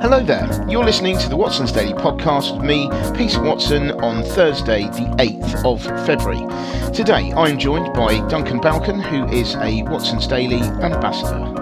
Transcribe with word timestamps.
Hello 0.00 0.22
there. 0.22 0.48
You're 0.68 0.84
listening 0.84 1.18
to 1.18 1.28
the 1.28 1.36
Watson's 1.36 1.72
Daily 1.72 1.92
podcast 1.92 2.56
with 2.56 2.64
me, 2.64 2.88
Peter 3.16 3.42
Watson, 3.42 3.90
on 4.00 4.22
Thursday, 4.22 4.84
the 4.84 5.12
8th 5.18 5.64
of 5.64 5.82
February. 6.06 6.46
Today, 6.94 7.32
I'm 7.32 7.58
joined 7.58 7.92
by 7.92 8.26
Duncan 8.28 8.60
Balcon, 8.60 9.02
who 9.02 9.26
is 9.36 9.56
a 9.56 9.82
Watson's 9.82 10.28
Daily 10.28 10.60
ambassador. 10.60 11.58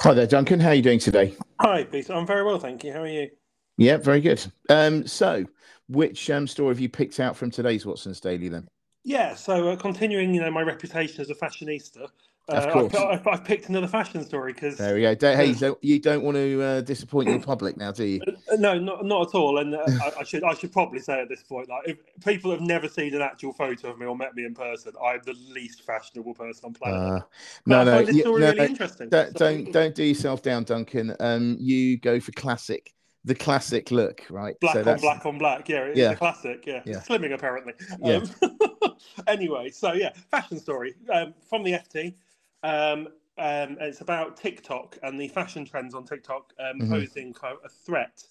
Hi 0.00 0.14
there, 0.14 0.26
Duncan. 0.26 0.60
How 0.60 0.68
are 0.68 0.74
you 0.74 0.82
doing 0.82 0.98
today? 0.98 1.34
Hi, 1.60 1.84
Peter. 1.84 2.12
I'm 2.12 2.26
very 2.26 2.44
well, 2.44 2.58
thank 2.58 2.84
you. 2.84 2.92
How 2.92 3.00
are 3.02 3.08
you? 3.08 3.30
Yeah, 3.76 3.96
very 3.96 4.20
good. 4.20 4.44
Um, 4.68 5.06
so, 5.06 5.46
which 5.90 6.30
um, 6.30 6.46
story 6.46 6.70
have 6.70 6.80
you 6.80 6.88
picked 6.88 7.20
out 7.20 7.36
from 7.36 7.50
today's 7.50 7.84
Watson's 7.84 8.20
Daily 8.20 8.48
then? 8.48 8.68
Yeah, 9.04 9.34
so 9.34 9.70
uh, 9.70 9.76
continuing, 9.76 10.34
you 10.34 10.40
know, 10.40 10.50
my 10.50 10.62
reputation 10.62 11.20
as 11.20 11.30
a 11.30 11.34
fashionista, 11.34 12.08
uh, 12.48 12.54
Of 12.56 12.72
course. 12.72 12.94
I've, 12.94 13.26
I've, 13.26 13.44
picked 13.44 13.68
another 13.68 13.86
fashion 13.86 14.24
story 14.24 14.52
because 14.52 14.76
There 14.76 14.94
we 14.94 15.02
go. 15.02 15.14
Don't, 15.14 15.36
hey, 15.36 15.46
you 15.46 15.54
don't, 15.54 15.84
you 15.84 16.00
don't 16.00 16.22
want 16.22 16.36
to 16.36 16.62
uh, 16.62 16.80
disappoint 16.80 17.28
your 17.28 17.40
public 17.40 17.76
now, 17.76 17.92
do 17.92 18.04
you? 18.04 18.20
no, 18.58 18.78
not 18.78 19.04
not 19.04 19.28
at 19.28 19.34
all. 19.34 19.58
And 19.58 19.74
uh, 19.74 19.84
I, 19.86 20.20
I 20.20 20.24
should 20.24 20.42
I 20.42 20.54
should 20.54 20.72
probably 20.72 20.98
say 21.00 21.20
at 21.20 21.28
this 21.28 21.42
point, 21.42 21.68
like 21.68 21.88
if 21.88 21.98
people 22.24 22.50
have 22.50 22.60
never 22.60 22.88
seen 22.88 23.14
an 23.14 23.22
actual 23.22 23.52
photo 23.52 23.90
of 23.90 23.98
me 23.98 24.06
or 24.06 24.16
met 24.16 24.34
me 24.34 24.44
in 24.44 24.54
person, 24.54 24.92
I'm 25.02 25.20
the 25.24 25.34
least 25.54 25.82
fashionable 25.82 26.34
person 26.34 26.64
on 26.66 26.74
planet. 26.74 26.98
Uh, 26.98 27.20
no, 27.66 27.80
I 27.80 27.84
no, 27.84 27.92
find 27.96 28.08
this 28.08 28.16
you- 28.16 28.22
story 28.22 28.40
no, 28.40 28.46
really 28.48 28.58
no, 28.58 28.64
interesting. 28.64 29.08
don't, 29.08 29.38
So- 29.38 29.38
don't 29.38 29.72
don't 29.72 29.94
do 29.94 30.04
yourself 30.04 30.42
down, 30.42 30.64
Duncan. 30.64 31.14
Um, 31.20 31.56
you 31.60 31.98
go 31.98 32.18
for 32.20 32.32
classic, 32.32 32.92
the 33.24 33.34
classic 33.34 33.90
look, 33.90 34.24
right? 34.30 34.58
Black 34.60 34.84
So 34.84 34.92
on 34.92 35.00
black 35.00 35.26
on 35.26 35.38
black, 35.38 35.68
yeah, 35.68 35.82
it's 35.84 35.98
Yeah. 35.98 36.12
a 36.12 36.16
classic, 36.16 36.66
yeah. 36.66 36.82
Yeah. 36.84 37.00
Slimming 37.00 37.32
apparently. 37.32 37.74
Yeah. 38.02 38.16
Um, 38.16 38.94
anyway, 39.26 39.70
so 39.70 39.92
yeah, 39.92 40.12
fashion 40.30 40.58
story 40.58 40.94
um, 41.12 41.34
from 41.48 41.62
the 41.64 41.72
FT. 41.72 42.14
Um, 42.62 43.08
um, 43.38 43.78
it's 43.80 44.02
about 44.02 44.36
TikTok 44.36 44.98
and 45.02 45.18
the 45.18 45.28
fashion 45.28 45.64
trends 45.64 45.94
on 45.94 46.04
TikTok 46.04 46.52
um, 46.58 46.80
Mhm. 46.80 46.88
posing 46.90 47.32
kind 47.32 47.56
of 47.56 47.64
a 47.64 47.68
threat 47.70 48.22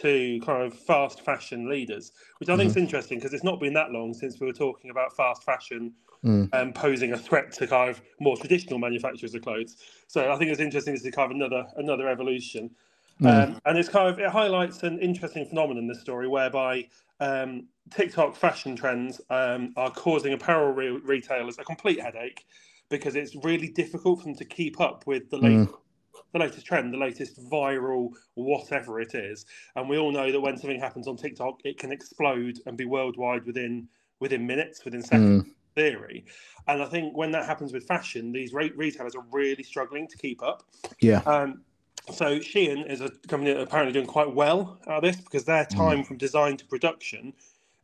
to 0.00 0.40
kind 0.44 0.62
of 0.62 0.74
fast 0.74 1.20
fashion 1.20 1.68
leaders, 1.68 2.12
which 2.38 2.48
I 2.48 2.56
think 2.56 2.70
Mm-hmm. 2.70 2.78
is 2.78 2.82
interesting 2.82 3.18
because 3.18 3.34
it's 3.34 3.44
not 3.44 3.60
been 3.60 3.74
that 3.74 3.90
long 3.92 4.14
since 4.14 4.40
we 4.40 4.46
were 4.46 4.52
talking 4.54 4.90
about 4.90 5.14
fast 5.16 5.42
fashion 5.44 5.92
Mm. 6.24 6.48
um, 6.54 6.72
posing 6.72 7.12
a 7.12 7.18
threat 7.18 7.52
to 7.52 7.66
kind 7.66 7.90
of 7.90 8.00
more 8.18 8.36
traditional 8.38 8.78
manufacturers 8.78 9.34
of 9.34 9.42
clothes. 9.42 9.76
So 10.06 10.32
I 10.32 10.36
think 10.38 10.50
it's 10.50 10.60
interesting 10.60 10.94
to 10.94 11.00
see 11.00 11.10
kind 11.10 11.30
of 11.30 11.36
another 11.36 11.66
another 11.76 12.08
evolution. 12.08 12.70
Mm. 13.20 13.48
Um, 13.48 13.60
and 13.64 13.78
it's 13.78 13.88
kind 13.88 14.08
of 14.08 14.18
it 14.18 14.28
highlights 14.30 14.82
an 14.82 14.98
interesting 14.98 15.46
phenomenon. 15.46 15.86
This 15.86 16.00
story, 16.00 16.28
whereby 16.28 16.88
um, 17.20 17.68
TikTok 17.90 18.36
fashion 18.36 18.76
trends 18.76 19.20
um, 19.30 19.72
are 19.76 19.90
causing 19.90 20.32
apparel 20.32 20.72
re- 20.72 21.00
retailers 21.04 21.58
a 21.58 21.64
complete 21.64 22.00
headache 22.00 22.46
because 22.88 23.16
it's 23.16 23.34
really 23.36 23.68
difficult 23.68 24.20
for 24.20 24.24
them 24.24 24.34
to 24.36 24.44
keep 24.44 24.80
up 24.80 25.06
with 25.06 25.30
the 25.30 25.38
latest, 25.38 25.74
the 26.32 26.38
latest 26.38 26.66
trend, 26.66 26.92
the 26.92 26.98
latest 26.98 27.42
viral 27.48 28.10
whatever 28.34 29.00
it 29.00 29.14
is. 29.14 29.46
And 29.76 29.88
we 29.88 29.96
all 29.96 30.12
know 30.12 30.30
that 30.30 30.40
when 30.40 30.56
something 30.58 30.80
happens 30.80 31.06
on 31.08 31.16
TikTok, 31.16 31.60
it 31.64 31.78
can 31.78 31.92
explode 31.92 32.58
and 32.66 32.76
be 32.76 32.84
worldwide 32.84 33.46
within 33.46 33.88
within 34.20 34.46
minutes, 34.46 34.84
within 34.84 35.02
seconds. 35.02 35.44
Mm. 35.44 35.50
Theory, 35.74 36.24
and 36.68 36.80
I 36.80 36.86
think 36.86 37.16
when 37.16 37.32
that 37.32 37.46
happens 37.46 37.72
with 37.72 37.84
fashion, 37.84 38.30
these 38.30 38.54
re- 38.54 38.70
retailers 38.76 39.16
are 39.16 39.24
really 39.32 39.64
struggling 39.64 40.06
to 40.06 40.16
keep 40.16 40.40
up. 40.40 40.62
Yeah. 41.00 41.18
Um, 41.26 41.62
so 42.12 42.38
Shein 42.38 42.88
is 42.90 43.00
a 43.00 43.10
company 43.28 43.52
that 43.52 43.60
apparently 43.60 43.92
doing 43.92 44.06
quite 44.06 44.32
well 44.34 44.78
out 44.86 45.02
of 45.02 45.02
this 45.02 45.20
because 45.20 45.44
their 45.44 45.64
Mm. 45.64 45.76
time 45.76 46.04
from 46.04 46.16
design 46.18 46.56
to 46.58 46.64
production 46.66 47.32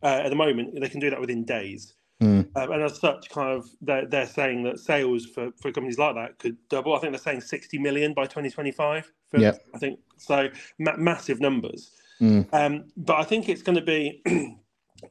uh, 0.02 0.22
at 0.24 0.28
the 0.30 0.36
moment 0.36 0.78
they 0.80 0.88
can 0.88 1.00
do 1.00 1.10
that 1.10 1.20
within 1.20 1.44
days. 1.44 1.94
Mm. 2.20 2.48
Um, 2.54 2.72
and 2.72 2.82
as 2.82 2.98
such, 2.98 3.30
kind 3.30 3.50
of 3.56 3.66
they're, 3.80 4.06
they're 4.06 4.26
saying 4.26 4.62
that 4.64 4.78
sales 4.78 5.24
for, 5.24 5.50
for 5.52 5.72
companies 5.72 5.98
like 5.98 6.14
that 6.16 6.38
could 6.38 6.56
double. 6.68 6.94
I 6.94 6.98
think 6.98 7.12
they're 7.12 7.18
saying 7.20 7.40
60 7.40 7.78
million 7.78 8.12
by 8.12 8.24
2025. 8.24 9.10
For, 9.30 9.38
Yeah. 9.38 9.52
I 9.74 9.78
think 9.78 10.00
so. 10.18 10.48
Ma- 10.78 10.96
massive 10.98 11.40
numbers. 11.40 11.92
Mm. 12.20 12.46
Um, 12.52 12.84
but 12.98 13.16
I 13.16 13.24
think 13.24 13.48
it's 13.48 13.62
going 13.62 13.76
to 13.76 13.84
be 13.84 14.20
an, 14.26 14.58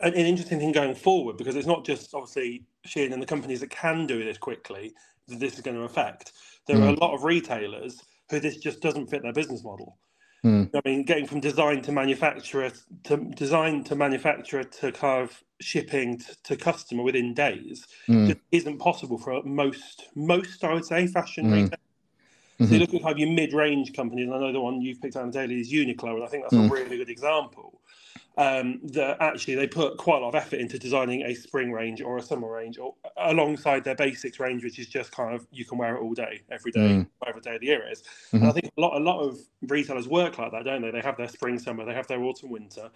an 0.02 0.14
interesting 0.14 0.60
thing 0.60 0.72
going 0.72 0.94
forward 0.94 1.38
because 1.38 1.56
it's 1.56 1.66
not 1.66 1.84
just 1.84 2.14
obviously 2.14 2.64
Shein 2.88 3.12
and 3.12 3.22
the 3.22 3.26
companies 3.26 3.62
that 3.62 3.72
can 3.72 4.06
do 4.06 4.24
this 4.24 4.38
quickly 4.38 4.94
that 5.28 5.40
this 5.40 5.56
is 5.56 5.62
going 5.62 5.78
to 5.78 5.84
affect. 5.84 6.34
There 6.68 6.78
are 6.80 6.90
a 6.90 6.94
lot 7.00 7.16
of 7.16 7.24
retailers 7.24 8.00
who 8.30 8.40
this 8.40 8.58
just 8.58 8.82
doesn't 8.82 9.08
fit 9.08 9.24
their 9.24 9.34
business 9.34 9.64
model. 9.64 9.98
Mm. 10.44 10.70
I 10.74 10.82
mean, 10.86 11.04
getting 11.04 11.26
from 11.28 11.42
design 11.42 11.82
to 11.82 11.92
manufacturer 11.92 12.72
to 13.04 13.18
design 13.18 13.84
to 13.86 13.96
manufacturer 13.96 14.64
to 14.64 14.92
kind 14.92 15.24
of 15.24 15.44
shipping 15.60 16.18
to, 16.20 16.44
to 16.44 16.56
customer 16.56 17.04
within 17.04 17.34
days 17.34 17.86
Mm. 18.08 18.28
just 18.28 18.40
isn't 18.52 18.78
possible 18.78 19.18
for 19.18 19.44
most 19.44 20.08
most 20.16 20.64
I 20.64 20.74
would 20.74 20.86
say 20.86 21.08
fashion 21.08 21.48
Mm. 21.48 21.54
retail. 21.54 21.80
So 22.60 22.66
Mhm. 22.66 22.72
you 22.72 22.80
look 22.80 22.94
at 22.94 23.02
kind 23.02 23.14
of 23.14 23.20
your 23.20 23.32
mid-range 23.32 23.94
companies, 23.94 24.28
and 24.28 24.36
I 24.36 24.40
know 24.40 24.52
the 24.52 24.62
one 24.62 24.82
you've 24.82 25.02
picked 25.02 25.16
out 25.16 25.24
on 25.24 25.32
daily 25.32 25.60
is 25.60 25.72
Uniqlo, 25.72 26.16
and 26.16 26.24
I 26.24 26.28
think 26.28 26.44
that's 26.44 26.54
a 26.54 26.68
really 26.70 26.98
good 26.98 27.10
example. 27.10 27.79
Um, 28.38 28.80
that 28.94 29.18
actually 29.20 29.56
they 29.56 29.68
put 29.68 29.98
quite 29.98 30.20
a 30.20 30.22
lot 30.22 30.30
of 30.30 30.36
effort 30.36 30.62
into 30.62 30.80
designing 30.80 31.24
a 31.24 31.34
spring 31.34 31.74
range 31.74 32.02
or 32.02 32.18
a 32.18 32.22
summer 32.22 32.50
range, 32.50 32.78
or 32.78 32.96
alongside 33.18 33.84
their 33.84 33.96
basics 33.96 34.40
range, 34.40 34.64
which 34.64 34.80
is 34.80 34.88
just 34.88 35.12
kind 35.12 35.36
of 35.36 35.46
you 35.52 35.66
can 35.66 35.78
wear 35.78 35.96
it 35.96 36.02
all 36.02 36.14
day, 36.14 36.42
every 36.50 36.72
day, 36.72 36.80
Mm. 36.80 37.08
whatever 37.18 37.42
day 37.42 37.56
of 37.56 37.60
the 37.60 37.68
year 37.68 37.86
it 37.86 37.92
is. 37.92 38.04
And 38.32 38.46
I 38.46 38.52
think 38.54 38.72
a 38.78 38.80
lot, 38.80 38.96
a 38.96 39.04
lot 39.04 39.20
of 39.20 39.40
retailers 39.64 40.08
work 40.08 40.38
like 40.38 40.54
that, 40.54 40.64
don't 40.64 40.82
they? 40.82 40.92
They 40.92 41.02
have 41.02 41.18
their 41.18 41.28
spring, 41.28 41.60
summer, 41.60 41.84
they 41.84 41.94
have 41.94 42.08
their 42.08 42.24
autumn, 42.24 42.50
winter, 42.50 42.90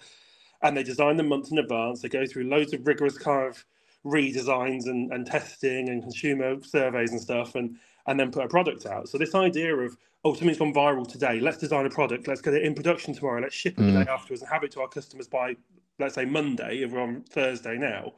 and 0.62 0.78
they 0.78 0.84
design 0.84 1.18
them 1.18 1.28
months 1.28 1.52
in 1.52 1.58
advance. 1.58 2.02
They 2.02 2.10
go 2.10 2.26
through 2.26 2.46
loads 2.46 2.72
of 2.74 2.88
rigorous 2.88 3.18
kind 3.18 3.46
of 3.46 3.66
redesigns 4.06 4.86
and, 4.86 5.12
and 5.12 5.26
testing 5.26 5.90
and 5.90 6.02
consumer 6.04 6.62
surveys 6.62 7.12
and 7.12 7.20
stuff, 7.20 7.56
and 7.56 7.76
and 8.08 8.20
then 8.20 8.32
put 8.32 8.44
a 8.44 8.48
product 8.48 8.86
out. 8.86 9.10
So 9.10 9.18
this 9.18 9.36
idea 9.36 9.76
of 9.76 9.98
oh 10.26 10.34
something's 10.34 10.58
gone 10.58 10.74
viral 10.74 11.10
today, 11.10 11.40
let's 11.40 11.58
design 11.58 11.86
a 11.86 11.90
product, 11.90 12.28
let's 12.28 12.42
get 12.42 12.54
it 12.54 12.64
in 12.64 12.74
production 12.74 13.14
tomorrow, 13.14 13.42
let's 13.42 13.56
ship 13.56 13.74
it 13.74 13.84
the 13.84 13.92
Mm. 13.92 14.06
day 14.06 14.12
afterwards, 14.12 14.42
and 14.42 14.52
have 14.52 14.64
it 14.64 14.72
to 14.72 14.82
our 14.82 14.88
customers 14.88 15.28
by 15.28 15.56
let's 16.00 16.16
say 16.16 16.26
Monday, 16.26 16.80
if 16.84 16.92
we're 16.92 17.02
on 17.02 17.22
Thursday 17.30 17.78
now. 17.78 18.14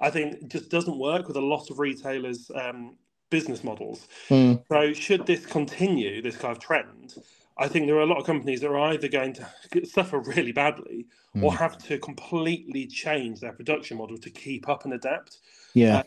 I 0.00 0.10
think 0.10 0.48
just 0.48 0.70
doesn't 0.70 0.98
work 0.98 1.28
with 1.28 1.36
a 1.36 1.40
lot 1.40 1.70
of 1.70 1.78
retailers' 1.78 2.50
um, 2.54 2.96
business 3.30 3.62
models. 3.62 4.08
Mm. 4.28 4.62
So, 4.70 4.92
should 4.92 5.26
this 5.26 5.46
continue, 5.46 6.22
this 6.22 6.36
kind 6.36 6.52
of 6.52 6.58
trend, 6.60 7.14
I 7.58 7.68
think 7.68 7.86
there 7.86 7.96
are 7.96 8.00
a 8.02 8.06
lot 8.06 8.18
of 8.18 8.26
companies 8.26 8.60
that 8.62 8.68
are 8.70 8.78
either 8.92 9.08
going 9.08 9.34
to 9.34 9.46
suffer 9.86 10.18
really 10.20 10.52
badly 10.52 11.06
or 11.40 11.52
Mm. 11.52 11.56
have 11.56 11.78
to 11.88 11.98
completely 11.98 12.86
change 12.86 13.40
their 13.40 13.52
production 13.52 13.98
model 13.98 14.18
to 14.18 14.30
keep 14.30 14.68
up 14.68 14.84
and 14.84 14.94
adapt. 14.94 15.38
Yeah. 15.74 16.02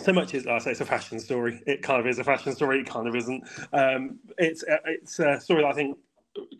So 0.00 0.12
much 0.12 0.34
as 0.34 0.46
I 0.46 0.58
say, 0.58 0.70
it's 0.72 0.80
a 0.80 0.84
fashion 0.86 1.18
story. 1.20 1.62
It 1.66 1.82
kind 1.82 2.00
of 2.00 2.06
is 2.06 2.18
a 2.18 2.24
fashion 2.24 2.54
story. 2.54 2.80
It 2.80 2.86
kind 2.86 3.08
of 3.08 3.14
isn't. 3.16 3.44
Um, 3.72 4.18
it's 4.38 4.62
a- 4.64 4.80
it's 4.86 5.18
a 5.18 5.40
story 5.40 5.62
that 5.62 5.68
I 5.68 5.72
think 5.74 5.98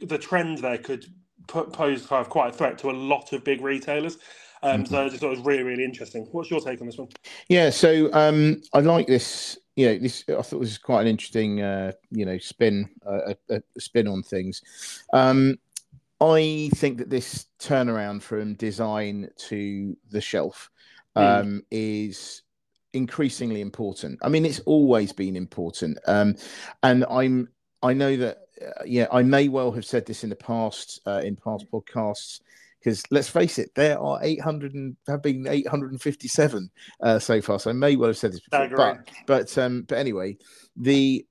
the 0.03 0.19
trend 0.19 0.59
there 0.59 0.79
could 0.79 1.07
put, 1.47 1.73
pose 1.73 2.07
kind 2.07 2.21
of 2.21 2.29
quite 2.29 2.51
a 2.51 2.53
threat 2.53 2.79
to 2.79 2.91
a 2.91 2.93
lot 2.93 3.33
of 3.33 3.45
big 3.45 3.61
retailers. 3.61 4.19
Um, 4.63 4.85
So 4.85 5.05
I 5.05 5.09
just 5.09 5.21
thought 5.21 5.29
it 5.29 5.37
was 5.39 5.47
really, 5.47 5.63
really 5.63 5.85
interesting. 5.85 6.27
What's 6.33 6.51
your 6.51 6.61
take 6.61 6.81
on 6.81 6.89
this 6.89 6.99
one? 6.99 7.09
Yeah, 7.49 7.71
so 7.71 8.13
um, 8.13 8.61
I 8.73 8.81
like 8.81 9.07
this. 9.07 9.59
You 9.77 9.87
know, 9.87 9.99
this 10.01 10.25
I 10.29 10.33
thought 10.33 10.43
this 10.43 10.53
was 10.53 10.79
quite 10.79 11.03
an 11.03 11.07
interesting, 11.07 11.63
uh, 11.63 11.93
you 12.11 12.27
know, 12.27 12.39
spin, 12.39 12.91
uh, 13.07 13.35
a, 13.51 13.63
a 13.77 13.81
spin 13.81 14.09
on 14.09 14.25
things. 14.25 14.63
Um, 15.13 15.59
I 16.21 16.71
think 16.75 16.99
that 16.99 17.09
this 17.11 17.47
turnaround 17.61 18.23
from 18.23 18.55
design 18.55 19.31
to 19.49 19.97
the 20.11 20.21
shelf 20.21 20.71
Mm. 21.17 21.41
um, 21.41 21.63
is 21.71 22.43
increasingly 22.93 23.61
important. 23.61 24.19
I 24.23 24.29
mean, 24.29 24.45
it's 24.45 24.61
always 24.61 25.13
been 25.13 25.37
important, 25.37 25.99
um, 26.07 26.37
and 26.83 27.05
I'm. 27.11 27.49
I 27.83 27.93
know 27.93 28.17
that. 28.17 28.39
Uh, 28.61 28.83
yeah, 28.85 29.07
I 29.13 29.23
may 29.23 29.49
well 29.49 29.71
have 29.71 29.85
said 29.85 30.05
this 30.05 30.25
in 30.25 30.31
the 30.31 30.37
past 30.37 31.01
uh, 31.07 31.23
in 31.25 31.37
past 31.37 31.67
podcasts 31.71 32.41
because 32.81 33.03
let's 33.11 33.29
face 33.29 33.59
it, 33.59 33.75
there 33.75 33.99
are 33.99 34.19
800 34.23 34.75
and 34.75 34.97
have 35.07 35.23
been 35.23 35.47
857 35.47 36.71
uh, 37.01 37.19
so 37.19 37.41
far. 37.41 37.59
So 37.59 37.71
I 37.71 37.73
may 37.73 37.97
well 37.97 38.09
have 38.09 38.17
said 38.17 38.33
this 38.33 38.41
before, 38.41 38.69
but 38.77 39.09
but 39.27 39.59
um, 39.59 39.83
but 39.83 39.99
anyway, 39.99 40.37
the 40.77 41.27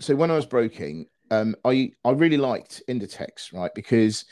so 0.00 0.14
when 0.16 0.30
I 0.30 0.36
was 0.36 0.46
broking, 0.46 1.06
um, 1.30 1.54
I 1.64 1.92
I 2.04 2.10
really 2.10 2.36
liked 2.36 2.82
Inditex, 2.88 3.52
right? 3.52 3.70
Because 3.74 4.24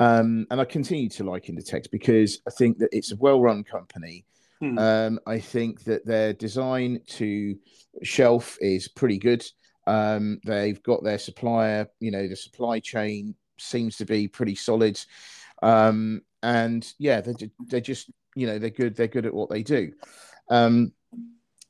um, 0.00 0.46
and 0.50 0.60
I 0.60 0.64
continue 0.64 1.08
to 1.10 1.24
like 1.24 1.46
Inditex 1.46 1.90
because 1.90 2.40
I 2.46 2.50
think 2.50 2.78
that 2.78 2.88
it's 2.92 3.12
a 3.12 3.16
well-run 3.16 3.64
company. 3.64 4.24
Hmm. 4.60 4.78
Um, 4.78 5.20
I 5.26 5.38
think 5.38 5.84
that 5.84 6.04
their 6.04 6.32
design 6.32 7.00
to 7.08 7.56
shelf 8.02 8.58
is 8.60 8.88
pretty 8.88 9.18
good. 9.18 9.44
Um, 9.86 10.40
they've 10.44 10.82
got 10.82 11.02
their 11.02 11.18
supplier, 11.18 11.88
you 12.00 12.10
know, 12.10 12.26
the 12.28 12.36
supply 12.36 12.80
chain 12.80 13.34
seems 13.58 13.96
to 13.96 14.04
be 14.04 14.28
pretty 14.28 14.54
solid. 14.54 15.00
Um, 15.62 16.22
and 16.42 16.86
yeah, 16.98 17.20
they're, 17.20 17.34
they're 17.66 17.80
just, 17.80 18.10
you 18.34 18.46
know, 18.46 18.58
they're 18.58 18.70
good. 18.70 18.94
They're 18.94 19.06
good 19.08 19.26
at 19.26 19.34
what 19.34 19.50
they 19.50 19.62
do. 19.62 19.92
Um, 20.50 20.92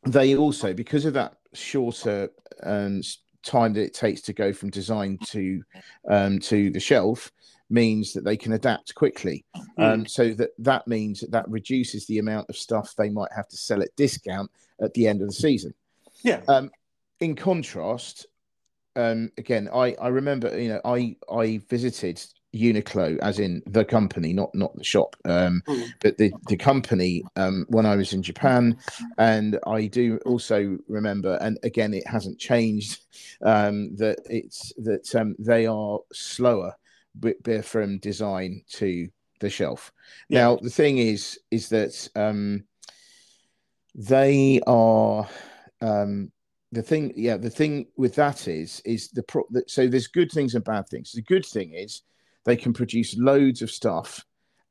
they 0.04 0.36
also, 0.36 0.72
because 0.72 1.04
of 1.04 1.14
that 1.14 1.36
shorter 1.54 2.30
um, 2.62 3.02
time 3.42 3.72
that 3.74 3.84
it 3.84 3.94
takes 3.94 4.20
to 4.22 4.32
go 4.32 4.52
from 4.52 4.70
design 4.70 5.18
to 5.26 5.62
um, 6.10 6.38
to 6.40 6.70
the 6.70 6.80
shelf, 6.80 7.30
means 7.70 8.12
that 8.12 8.24
they 8.24 8.36
can 8.36 8.52
adapt 8.52 8.94
quickly. 8.94 9.44
Um, 9.76 10.06
so 10.06 10.32
that 10.34 10.50
that 10.58 10.86
means 10.86 11.20
that, 11.20 11.30
that 11.32 11.48
reduces 11.48 12.06
the 12.06 12.18
amount 12.18 12.48
of 12.48 12.56
stuff 12.56 12.94
they 12.96 13.10
might 13.10 13.32
have 13.34 13.48
to 13.48 13.56
sell 13.56 13.82
at 13.82 13.94
discount 13.96 14.50
at 14.80 14.94
the 14.94 15.06
end 15.06 15.20
of 15.22 15.28
the 15.28 15.34
season. 15.34 15.74
Yeah. 16.22 16.42
Um, 16.48 16.70
in 17.20 17.34
contrast, 17.36 18.26
um, 18.96 19.30
again, 19.38 19.68
I 19.72 19.94
I 20.00 20.08
remember 20.08 20.58
you 20.58 20.68
know 20.70 20.80
I 20.84 21.16
I 21.30 21.60
visited 21.68 22.24
Uniqlo 22.54 23.18
as 23.18 23.38
in 23.38 23.62
the 23.66 23.84
company, 23.84 24.32
not 24.32 24.54
not 24.54 24.74
the 24.74 24.84
shop, 24.84 25.16
um, 25.24 25.62
Mm. 25.66 25.88
but 26.00 26.16
the 26.16 26.32
the 26.48 26.56
company 26.56 27.22
um, 27.36 27.66
when 27.68 27.84
I 27.86 27.94
was 27.96 28.12
in 28.12 28.22
Japan, 28.22 28.76
and 29.18 29.58
I 29.66 29.86
do 29.86 30.18
also 30.24 30.78
remember, 30.88 31.38
and 31.40 31.58
again, 31.62 31.92
it 31.92 32.06
hasn't 32.06 32.38
changed 32.38 33.02
um, 33.42 33.94
that 33.96 34.20
it's 34.30 34.72
that 34.78 35.14
um, 35.14 35.36
they 35.38 35.66
are 35.66 36.00
slower, 36.12 36.74
from 37.62 37.98
design 37.98 38.62
to 38.70 39.08
the 39.40 39.50
shelf. 39.50 39.92
Yeah. 40.28 40.40
Now 40.40 40.56
the 40.56 40.70
thing 40.70 40.98
is, 40.98 41.38
is 41.50 41.68
that 41.68 42.08
um, 42.16 42.64
they 43.94 44.60
are 44.66 45.28
um, 45.80 46.32
the 46.72 46.82
thing. 46.82 47.12
Yeah, 47.16 47.36
the 47.36 47.50
thing 47.50 47.86
with 47.96 48.14
that 48.16 48.48
is 48.48 48.80
is 48.84 49.08
the 49.10 49.22
pro- 49.22 49.48
that, 49.50 49.70
so 49.70 49.86
there's 49.86 50.06
good 50.06 50.30
things 50.30 50.54
and 50.54 50.64
bad 50.64 50.88
things. 50.88 51.12
The 51.12 51.22
good 51.22 51.46
thing 51.46 51.74
is 51.74 52.02
they 52.44 52.56
can 52.56 52.72
produce 52.72 53.16
loads 53.16 53.62
of 53.62 53.70
stuff, 53.70 54.24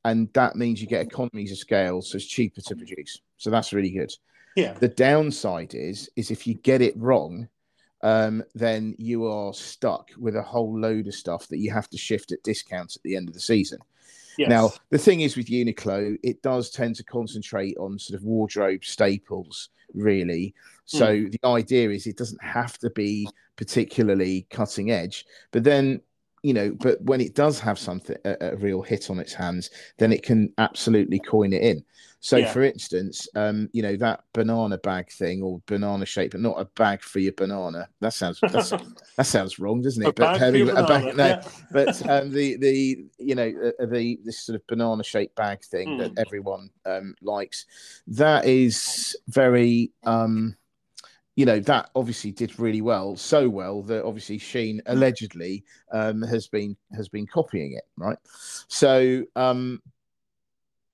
and 0.04 0.32
that 0.34 0.56
means 0.56 0.80
you 0.80 0.86
get 0.86 1.06
economies 1.06 1.52
of 1.52 1.58
scale, 1.58 2.00
so 2.02 2.16
it's 2.16 2.26
cheaper 2.26 2.60
to 2.60 2.76
produce. 2.76 3.20
So 3.36 3.50
that's 3.50 3.72
really 3.72 3.90
good. 3.90 4.12
Yeah. 4.56 4.74
The 4.74 4.88
downside 4.88 5.74
is 5.74 6.08
is 6.16 6.30
if 6.30 6.46
you 6.46 6.54
get 6.54 6.80
it 6.82 6.94
wrong, 6.96 7.48
um, 8.02 8.42
then 8.54 8.94
you 8.98 9.26
are 9.26 9.52
stuck 9.52 10.10
with 10.18 10.36
a 10.36 10.42
whole 10.42 10.78
load 10.78 11.06
of 11.06 11.14
stuff 11.14 11.48
that 11.48 11.58
you 11.58 11.70
have 11.70 11.88
to 11.90 11.98
shift 11.98 12.32
at 12.32 12.42
discounts 12.42 12.96
at 12.96 13.02
the 13.02 13.16
end 13.16 13.28
of 13.28 13.34
the 13.34 13.40
season. 13.40 13.78
Yes. 14.38 14.50
Now, 14.50 14.70
the 14.90 14.98
thing 14.98 15.20
is 15.22 15.36
with 15.36 15.48
Uniqlo, 15.48 16.16
it 16.22 16.40
does 16.42 16.70
tend 16.70 16.94
to 16.96 17.04
concentrate 17.04 17.76
on 17.76 17.98
sort 17.98 18.18
of 18.18 18.24
wardrobe 18.24 18.84
staples, 18.84 19.70
really. 19.94 20.54
So 20.84 21.26
the 21.28 21.40
idea 21.44 21.90
is 21.90 22.06
it 22.06 22.16
doesn't 22.16 22.42
have 22.42 22.78
to 22.78 22.90
be 22.90 23.28
particularly 23.56 24.46
cutting 24.48 24.90
edge, 24.90 25.26
but 25.50 25.64
then 25.64 26.00
you 26.42 26.54
know, 26.54 26.70
but 26.70 27.02
when 27.02 27.20
it 27.20 27.34
does 27.34 27.58
have 27.58 27.78
something 27.78 28.16
a, 28.24 28.36
a 28.40 28.56
real 28.56 28.80
hit 28.80 29.10
on 29.10 29.18
its 29.18 29.32
hands, 29.32 29.70
then 29.98 30.12
it 30.12 30.22
can 30.22 30.52
absolutely 30.58 31.18
coin 31.18 31.52
it 31.52 31.62
in. 31.62 31.84
So, 32.20 32.36
Yeah. 32.36 32.52
for 32.52 32.62
instance, 32.62 33.28
um, 33.36 33.68
you 33.72 33.82
know 33.82 33.96
that 33.96 34.24
banana 34.34 34.78
bag 34.78 35.10
thing 35.10 35.42
or 35.42 35.62
banana 35.66 36.04
shape, 36.04 36.32
but 36.32 36.40
not 36.40 36.60
a 36.60 36.64
bag 36.64 37.00
for 37.02 37.20
your 37.20 37.32
banana. 37.32 37.88
That 38.00 38.12
sounds 38.12 38.40
that's, 38.40 38.70
that 39.16 39.26
sounds 39.26 39.58
wrong, 39.58 39.82
doesn't 39.82 40.02
it? 40.02 40.18
A 40.18 40.38
for 40.38 40.56
your 40.56 40.70
a 40.76 40.82
bag- 40.86 41.16
no, 41.16 41.26
yeah. 41.26 41.42
but 41.70 42.08
um, 42.10 42.30
the 42.30 42.56
the 42.56 43.04
you 43.18 43.34
know 43.34 43.52
uh, 43.80 43.86
the 43.86 44.18
this 44.24 44.40
sort 44.40 44.56
of 44.56 44.66
banana 44.66 45.04
shaped 45.04 45.36
bag 45.36 45.62
thing 45.62 45.88
Mm. 45.88 45.98
that 45.98 46.12
everyone 46.18 46.70
um, 46.84 47.14
likes 47.22 47.66
that 48.08 48.44
is 48.46 49.16
very 49.28 49.92
um, 50.04 50.56
you 51.36 51.46
know 51.46 51.60
that 51.60 51.90
obviously 51.94 52.32
did 52.32 52.58
really 52.58 52.82
well 52.82 53.16
so 53.16 53.48
well 53.48 53.80
that 53.82 54.04
obviously 54.04 54.40
Shein 54.40 54.80
allegedly 54.86 55.62
um, 55.92 56.20
has 56.22 56.48
been 56.48 56.76
has 56.96 57.08
been 57.08 57.28
copying 57.28 57.74
it 57.74 57.84
right 57.96 58.18
so 58.66 59.22
um, 59.36 59.80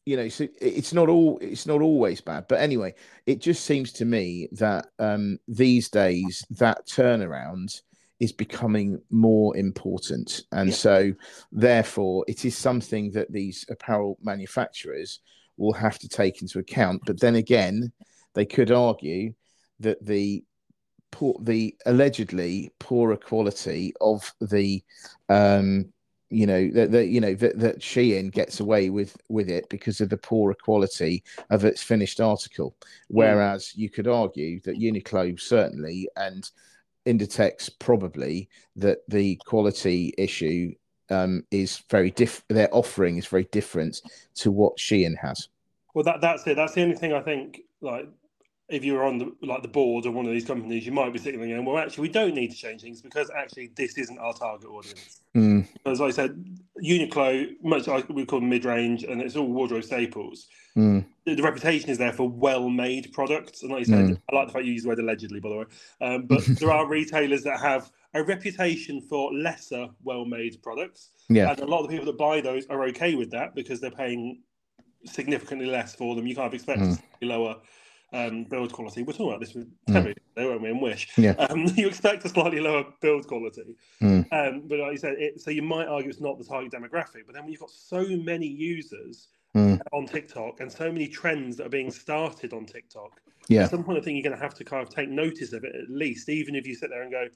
you 0.06 0.16
know 0.16 0.28
so 0.28 0.46
it's 0.60 0.92
not 0.92 1.08
all 1.08 1.38
it's 1.40 1.66
not 1.66 1.80
always 1.80 2.20
bad 2.20 2.44
but 2.48 2.60
anyway 2.60 2.94
it 3.26 3.40
just 3.40 3.64
seems 3.64 3.92
to 3.92 4.04
me 4.04 4.48
that 4.52 4.86
um, 4.98 5.38
these 5.48 5.88
days 5.88 6.44
that 6.50 6.86
turnaround 6.86 7.80
is 8.20 8.32
becoming 8.32 9.00
more 9.10 9.56
important 9.56 10.42
and 10.52 10.70
Yeah. 10.70 10.74
so 10.74 11.12
therefore 11.52 12.24
it 12.28 12.44
is 12.44 12.56
something 12.56 13.10
that 13.12 13.32
these 13.32 13.64
apparel 13.70 14.18
manufacturers 14.22 15.20
will 15.56 15.72
have 15.72 15.98
to 16.00 16.08
take 16.08 16.42
into 16.42 16.58
account 16.58 17.02
but 17.06 17.20
then 17.20 17.36
again 17.36 17.92
they 18.34 18.44
could 18.44 18.70
argue 18.70 19.32
that 19.80 20.04
the 20.04 20.44
poor 21.12 21.34
the 21.40 21.74
allegedly 21.86 22.72
poorer 22.78 23.16
quality 23.16 23.94
of 24.00 24.32
the 24.40 24.82
um 25.28 25.92
you 26.30 26.46
know 26.46 26.70
that 26.70 26.90
that 26.90 27.08
you 27.08 27.20
know 27.20 27.34
that, 27.34 27.58
that 27.58 27.80
Shein 27.80 28.32
gets 28.32 28.60
away 28.60 28.90
with 28.90 29.16
with 29.28 29.48
it 29.48 29.68
because 29.68 30.00
of 30.00 30.08
the 30.08 30.16
poorer 30.16 30.54
quality 30.54 31.22
of 31.50 31.64
its 31.64 31.82
finished 31.82 32.20
article 32.20 32.74
whereas 33.08 33.76
you 33.76 33.90
could 33.90 34.08
argue 34.08 34.60
that 34.62 34.78
Uniqlo 34.78 35.38
certainly 35.38 36.08
and 36.16 36.50
Inditex 37.06 37.70
probably 37.78 38.48
that 38.76 38.98
the 39.08 39.38
quality 39.46 40.14
issue 40.16 40.74
um, 41.10 41.44
is 41.50 41.82
very 41.90 42.10
diff. 42.10 42.42
Their 42.48 42.74
offering 42.74 43.18
is 43.18 43.26
very 43.26 43.44
different 43.52 44.00
to 44.36 44.50
what 44.50 44.78
Shein 44.78 45.16
has. 45.18 45.48
Well, 45.94 46.04
that 46.04 46.20
that's 46.20 46.46
it. 46.46 46.56
That's 46.56 46.74
the 46.74 46.82
only 46.82 46.96
thing 46.96 47.12
I 47.12 47.20
think. 47.20 47.60
Like, 47.80 48.08
if 48.74 48.84
you 48.84 48.94
were 48.94 49.04
on 49.04 49.18
the 49.18 49.32
like 49.42 49.62
the 49.62 49.68
board 49.68 50.06
of 50.06 50.14
one 50.14 50.26
of 50.26 50.32
these 50.32 50.44
companies, 50.44 50.86
you 50.86 50.92
might 50.92 51.12
be 51.12 51.18
sitting 51.18 51.40
there 51.40 51.48
going, 51.48 51.64
"Well, 51.64 51.78
actually, 51.78 52.02
we 52.02 52.08
don't 52.12 52.34
need 52.34 52.50
to 52.50 52.56
change 52.56 52.82
things 52.82 53.00
because 53.02 53.30
actually, 53.30 53.70
this 53.76 53.96
isn't 53.98 54.18
our 54.18 54.32
target 54.32 54.68
audience." 54.68 55.20
Mm, 55.34 55.66
As 55.84 56.00
I 56.00 56.10
said, 56.10 56.44
Uniqlo, 56.82 57.56
much 57.62 57.86
like 57.86 58.08
we 58.08 58.24
call 58.24 58.40
mid-range, 58.40 59.04
and 59.04 59.20
it's 59.20 59.36
all 59.36 59.46
wardrobe 59.46 59.84
staples. 59.84 60.46
mm, 60.76 61.04
The, 61.24 61.34
the 61.34 61.42
reputation 61.42 61.90
is 61.90 61.98
there 61.98 62.12
for 62.12 62.28
well-made 62.28 63.12
products, 63.12 63.62
and 63.62 63.72
like 63.72 63.80
you 63.80 63.86
said, 63.86 64.04
Mm. 64.06 64.20
I 64.30 64.34
like 64.36 64.46
the 64.48 64.52
fact 64.52 64.64
you 64.64 64.72
use 64.72 64.82
the 64.82 64.88
word 64.90 64.98
allegedly, 65.00 65.40
by 65.40 65.48
the 65.48 65.56
way. 65.56 65.64
Um, 66.00 66.26
but 66.26 66.44
there 66.46 66.70
are 66.70 66.86
retailers 66.86 67.42
that 67.44 67.60
have 67.60 67.90
a 68.14 68.22
reputation 68.22 69.00
for 69.00 69.32
lesser 69.34 69.88
well-made 70.02 70.62
products, 70.62 71.10
yeah. 71.28 71.50
and 71.50 71.60
a 71.60 71.66
lot 71.66 71.80
of 71.80 71.88
the 71.88 71.92
people 71.92 72.06
that 72.06 72.18
buy 72.18 72.40
those 72.40 72.66
are 72.66 72.84
okay 72.84 73.14
with 73.14 73.30
that 73.32 73.54
because 73.54 73.80
they're 73.80 73.90
paying 73.90 74.40
significantly 75.04 75.66
less 75.66 75.94
for 75.94 76.14
them. 76.14 76.26
You 76.26 76.36
of 76.36 76.54
expect 76.54 76.80
Mm. 76.80 77.02
lower 77.22 77.56
um, 78.14 78.44
build 78.44 78.72
quality. 78.72 79.02
We're 79.02 79.12
talking 79.12 79.28
about 79.28 79.40
this 79.40 79.55
with 79.55 79.66
Mm. 79.88 79.93
Terry, 79.93 80.14
they 80.37 80.44
won't 80.46 80.62
we, 80.62 80.70
and 80.70 80.81
Wish. 80.81 81.08
Yeah. 81.19 81.32
Um, 81.32 81.66
you 81.76 81.88
expect 81.88 82.25
a 82.25 82.28
slightly 82.28 82.61
lower 82.61 82.84
build 83.02 83.26
quality. 83.26 83.76
Mm. 84.00 84.26
Um, 84.32 84.62
but 84.69 84.78
like 84.78 84.93
you 84.93 84.99
said, 84.99 85.14
it, 85.19 85.40
so 85.40 85.50
you 85.50 85.62
might 85.62 85.88
argue 85.88 86.08
it's 86.11 86.20
not 86.20 86.38
the 86.38 86.44
target 86.44 86.72
demographic. 86.72 87.26
But 87.26 87.34
then 87.34 87.43
when 87.43 87.50
you've 87.52 87.61
got 87.61 87.70
so 87.70 88.06
many 88.08 88.46
users 88.46 89.28
Mm. 89.56 89.78
on 89.93 90.05
TikTok 90.06 90.58
and 90.58 90.70
so 90.72 90.90
many 90.90 91.06
trends 91.06 91.56
that 91.58 91.66
are 91.66 91.70
being 91.70 91.93
started 91.93 92.52
on 92.52 92.66
TikTok, 92.66 93.20
Yeah. 93.49 93.64
at 93.64 93.70
some 93.70 93.84
point 93.84 93.99
I 93.99 94.00
think 94.00 94.17
you're 94.17 94.28
going 94.28 94.37
to 94.37 94.43
have 94.43 94.55
to 94.55 94.64
kind 94.64 94.82
of 94.82 94.93
take 94.93 95.08
notice 95.08 95.52
of 95.52 95.62
it 95.62 95.75
at 95.76 95.88
least, 95.90 96.28
even 96.28 96.56
if 96.56 96.67
you 96.67 96.75
sit 96.75 96.90
there 96.90 97.02
and 97.02 97.12
go, 97.12 97.28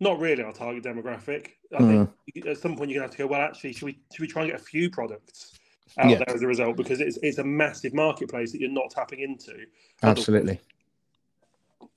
not 0.00 0.18
really 0.18 0.42
our 0.42 0.52
target 0.52 0.82
demographic. 0.82 1.50
I 1.72 1.78
think 1.78 2.10
Mm. 2.34 2.46
at 2.50 2.58
some 2.58 2.76
point 2.76 2.90
you're 2.90 2.98
going 3.00 3.08
to 3.08 3.12
have 3.12 3.16
to 3.16 3.18
go, 3.18 3.26
well, 3.28 3.40
actually, 3.40 3.72
should 3.72 3.86
we 3.86 3.98
should 4.12 4.20
we 4.22 4.26
try 4.26 4.42
and 4.42 4.50
get 4.50 4.60
a 4.60 4.64
few 4.64 4.90
products 4.90 5.57
out 5.96 6.10
Yeah. 6.10 6.18
there 6.18 6.34
as 6.34 6.42
a 6.42 6.46
result 6.46 6.76
because 6.76 7.00
it's 7.00 7.18
it's 7.22 7.38
a 7.38 7.44
massive 7.44 7.94
marketplace 7.94 8.52
that 8.52 8.60
you're 8.60 8.70
not 8.70 8.90
tapping 8.90 9.20
into. 9.20 9.66
Absolutely. 10.02 10.60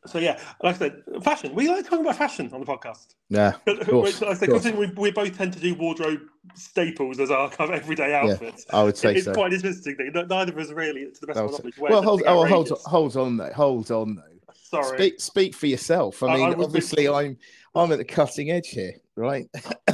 So 0.08 0.18
yeah, 0.18 0.40
like 0.64 0.76
I 0.76 0.80
said, 0.80 1.04
fashion. 1.24 1.54
We 1.54 1.68
like 1.70 1.84
talking 1.86 2.02
about 2.04 2.16
fashion 2.16 2.50
on 2.54 2.60
the 2.62 2.66
podcast. 2.66 3.14
Yeah. 3.30 3.54
of 3.68 3.80
course, 3.88 4.20
like 4.22 4.32
I 4.32 4.34
said, 4.34 4.50
course. 4.50 4.66
we, 4.66 4.88
we 4.98 5.12
both 5.12 5.38
tend 5.38 5.54
to 5.54 5.60
do 5.60 5.76
wardrobe 5.76 6.22
staples 6.56 7.20
as 7.20 7.30
our 7.30 7.50
kind 7.50 7.72
of 7.72 7.80
everyday 7.80 8.16
outfits. 8.16 8.66
I 8.72 8.82
would 8.84 8.98
say 8.98 9.14
It's 9.16 9.26
so. 9.26 9.34
quite 9.34 9.52
an 9.54 9.58
interesting 9.60 9.96
thing. 9.96 10.12
Neither 10.14 10.54
of 10.54 10.58
us 10.58 10.72
really, 10.72 11.06
to 11.12 11.22
the 11.22 11.28
best 11.28 11.40
of 11.40 11.46
my 11.52 11.58
knowledge, 11.58 11.78
well 11.78 12.02
hold, 12.02 12.24
oh, 12.26 12.46
hold, 12.48 12.72
on, 12.72 12.78
hold 12.86 13.16
on, 13.18 13.38
though. 13.38 13.52
Hold 13.54 13.92
on, 13.92 14.16
though. 14.16 14.54
Sorry. 14.54 14.98
Speak, 14.98 15.22
speak 15.22 15.56
for 15.56 15.68
yourself. 15.68 16.24
I 16.24 16.28
I- 16.28 16.34
I 16.34 16.38
mean, 16.50 16.58
be- 16.58 16.64
obviously, 16.64 17.08
I'm, 17.08 17.38
I'm 17.76 17.92
at 17.92 18.00
the 18.00 18.04
cutting 18.06 18.50
edge 18.50 18.70
here, 18.70 18.94
right? 19.22 19.48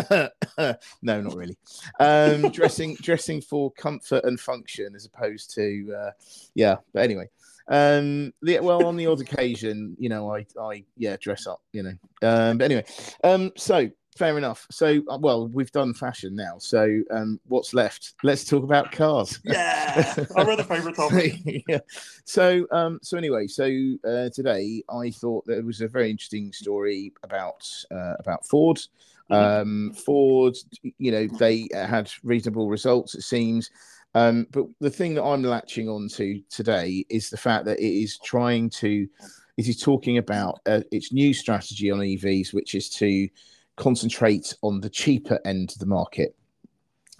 no, 1.02 1.22
not 1.22 1.36
really. 1.36 1.58
Um, 2.00 2.50
dressing, 2.50 2.96
dressing 3.02 3.42
for 3.42 3.72
comfort 3.72 4.24
and 4.24 4.40
function, 4.40 4.96
as 4.96 5.06
opposed 5.06 5.54
to, 5.56 5.94
uh, 5.98 6.12
yeah. 6.56 6.78
But 6.94 7.04
anyway, 7.04 7.30
um, 7.68 8.34
the, 8.42 8.60
well, 8.62 8.86
on 8.86 8.96
the 8.96 9.08
odd 9.08 9.22
occasion, 9.22 9.96
you 10.00 10.10
know, 10.10 10.34
I, 10.34 10.46
I, 10.60 10.84
yeah, 10.96 11.18
dress 11.20 11.48
up, 11.48 11.62
you 11.74 11.84
know. 11.84 11.94
Um, 12.22 12.58
but 12.58 12.66
anyway, 12.66 12.86
um, 13.24 13.52
so 13.58 13.90
fair 14.18 14.38
enough. 14.38 14.66
So, 14.72 15.02
uh, 15.10 15.18
well, 15.20 15.48
we've 15.48 15.72
done 15.72 15.94
fashion 15.94 16.36
now. 16.36 16.58
So, 16.58 17.04
um, 17.12 17.40
what's 17.48 17.74
left? 17.74 18.16
Let's 18.24 18.44
talk 18.44 18.64
about 18.64 18.92
cars. 18.92 19.40
Yeah, 19.48 20.26
our 20.36 20.50
other 20.52 20.64
favourite 20.64 20.96
topic. 20.96 21.64
yeah. 21.68 21.80
So, 22.26 22.68
um, 22.72 23.00
so 23.02 23.18
anyway, 23.18 23.48
so 23.48 23.64
uh, 24.08 24.30
today 24.30 24.84
I 24.90 25.12
thought 25.12 25.46
there 25.46 25.64
was 25.64 25.82
a 25.82 25.88
very 25.88 26.12
interesting 26.12 26.52
story 26.52 27.14
about 27.24 27.68
uh, 27.92 28.16
about 28.20 28.46
Ford. 28.46 28.80
Um, 29.30 29.94
Ford, 29.94 30.56
you 30.98 31.12
know, 31.12 31.28
they 31.28 31.68
had 31.74 32.12
reasonable 32.24 32.70
results, 32.70 33.16
it 33.16 33.22
seems. 33.22 33.70
Um, 34.16 34.48
but 34.52 34.66
the 34.80 34.90
thing 34.90 35.14
that 35.16 35.24
I'm 35.24 35.44
latching 35.44 35.90
on 35.90 36.08
to 36.14 36.42
today 36.50 37.06
is 37.10 37.30
the 37.30 37.38
fact 37.38 37.66
that 37.66 37.80
it 37.80 37.86
is 37.86 38.18
trying 38.18 38.70
to, 38.72 39.08
it 39.58 39.68
is 39.68 39.80
talking 39.80 40.18
about 40.18 40.60
uh, 40.66 40.82
its 40.92 41.12
new 41.12 41.34
strategy 41.34 41.92
on 41.92 42.00
EVs, 42.00 42.54
which 42.54 42.74
is 42.74 42.90
to 42.92 43.28
concentrate 43.76 44.56
on 44.64 44.82
the 44.82 44.90
cheaper 44.90 45.40
end 45.46 45.72
of 45.72 45.80
the 45.80 45.86
market. 45.86 46.36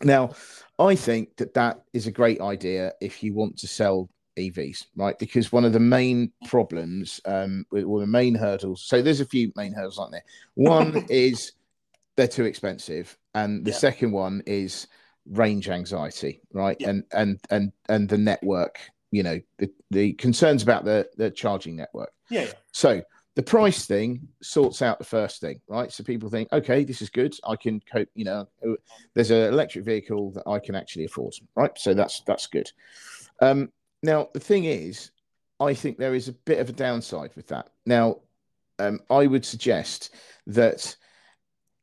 Now, 0.04 0.32
I 0.80 0.96
think 0.96 1.38
that 1.38 1.54
that 1.56 1.82
is 1.94 2.08
a 2.08 2.12
great 2.12 2.42
idea 2.42 2.94
if 3.02 3.24
you 3.24 3.34
want 3.34 3.58
to 3.58 3.68
sell 3.68 4.10
EVs, 4.38 4.86
right? 4.96 5.18
Because 5.18 5.52
one 5.52 5.66
of 5.66 5.74
the 5.74 5.80
main 5.80 6.32
problems, 6.46 7.20
um, 7.26 7.66
or 7.72 8.00
the 8.00 8.08
main 8.08 8.36
hurdles, 8.36 8.84
so 8.84 9.02
there's 9.02 9.22
a 9.22 9.26
few 9.26 9.52
main 9.56 9.74
hurdles, 9.74 9.98
aren't 9.98 10.12
there? 10.12 10.26
One 10.54 11.06
is 11.10 11.54
they're 12.18 12.28
too 12.28 12.44
expensive, 12.46 13.18
and 13.34 13.64
the 13.64 13.72
Yeah. 13.72 13.78
second 13.78 14.12
one 14.12 14.44
is 14.46 14.88
range 15.26 15.70
anxiety, 15.70 16.42
right? 16.52 16.76
Yeah. 16.80 16.90
And 16.90 17.04
and 17.14 17.40
and 17.50 17.72
and 17.88 18.10
the 18.10 18.18
network, 18.18 18.80
you 19.12 19.24
know, 19.24 19.40
the, 19.60 19.72
the 19.92 20.14
concerns 20.14 20.64
about 20.64 20.84
the 20.84 21.08
the 21.16 21.32
charging 21.32 21.76
network. 21.78 22.12
Yeah, 22.30 22.46
yeah. 22.46 22.54
So 22.74 23.02
the 23.36 23.44
price 23.44 23.86
thing 23.86 24.28
sorts 24.42 24.82
out 24.82 24.98
the 24.98 25.06
first 25.06 25.40
thing, 25.42 25.62
right? 25.68 25.92
So 25.92 26.04
people 26.04 26.28
think, 26.28 26.52
okay, 26.52 26.84
this 26.84 27.04
is 27.04 27.10
good. 27.12 27.36
I 27.48 27.56
can 27.56 27.80
cope. 27.82 28.10
You 28.16 28.26
know, 28.26 28.48
there's 29.14 29.30
an 29.32 29.54
electric 29.54 29.86
vehicle 29.86 30.32
that 30.32 30.48
I 30.48 30.60
can 30.60 30.74
actually 30.76 31.06
afford, 31.06 31.36
right? 31.56 31.72
So 31.78 31.94
that's 31.94 32.22
that's 32.22 32.48
good. 32.48 32.72
Um, 33.40 33.72
now 34.02 34.30
the 34.34 34.40
thing 34.40 34.66
is, 34.66 35.12
I 35.60 35.76
think 35.76 35.98
there 35.98 36.16
is 36.16 36.28
a 36.28 36.34
bit 36.34 36.60
of 36.60 36.70
a 36.70 36.74
downside 36.74 37.36
with 37.36 37.48
that. 37.48 37.70
Now, 37.86 38.22
um, 38.80 39.02
I 39.10 39.28
would 39.28 39.46
suggest 39.46 40.16
that 40.48 40.96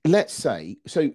let's 0.04 0.32
say 0.32 0.78
so. 0.86 1.10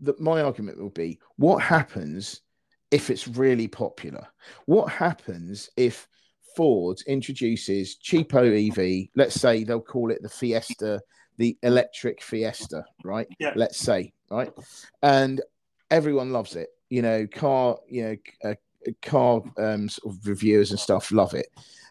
That 0.00 0.20
my 0.20 0.42
argument 0.42 0.78
will 0.78 0.90
be: 0.90 1.18
what 1.36 1.62
happens 1.62 2.42
if 2.90 3.10
it's 3.10 3.26
really 3.26 3.68
popular? 3.68 4.26
What 4.66 4.90
happens 4.90 5.70
if 5.76 6.08
Ford 6.56 6.98
introduces 7.06 7.96
cheapo 7.96 8.68
EV? 8.68 9.08
Let's 9.16 9.34
say 9.34 9.64
they'll 9.64 9.80
call 9.80 10.10
it 10.10 10.22
the 10.22 10.28
Fiesta, 10.28 11.00
the 11.36 11.56
electric 11.62 12.22
Fiesta, 12.22 12.84
right? 13.04 13.26
Yeah. 13.38 13.52
Let's 13.56 13.78
say, 13.78 14.12
right, 14.30 14.52
and 15.02 15.40
everyone 15.90 16.32
loves 16.32 16.54
it. 16.56 16.68
You 16.90 17.02
know, 17.02 17.26
car, 17.26 17.78
you 17.88 18.02
know, 18.04 18.50
uh, 18.50 18.54
car 19.02 19.42
um, 19.58 19.88
sort 19.88 20.14
of 20.14 20.26
reviewers 20.26 20.70
and 20.70 20.80
stuff 20.80 21.12
love 21.12 21.34
it. 21.34 21.48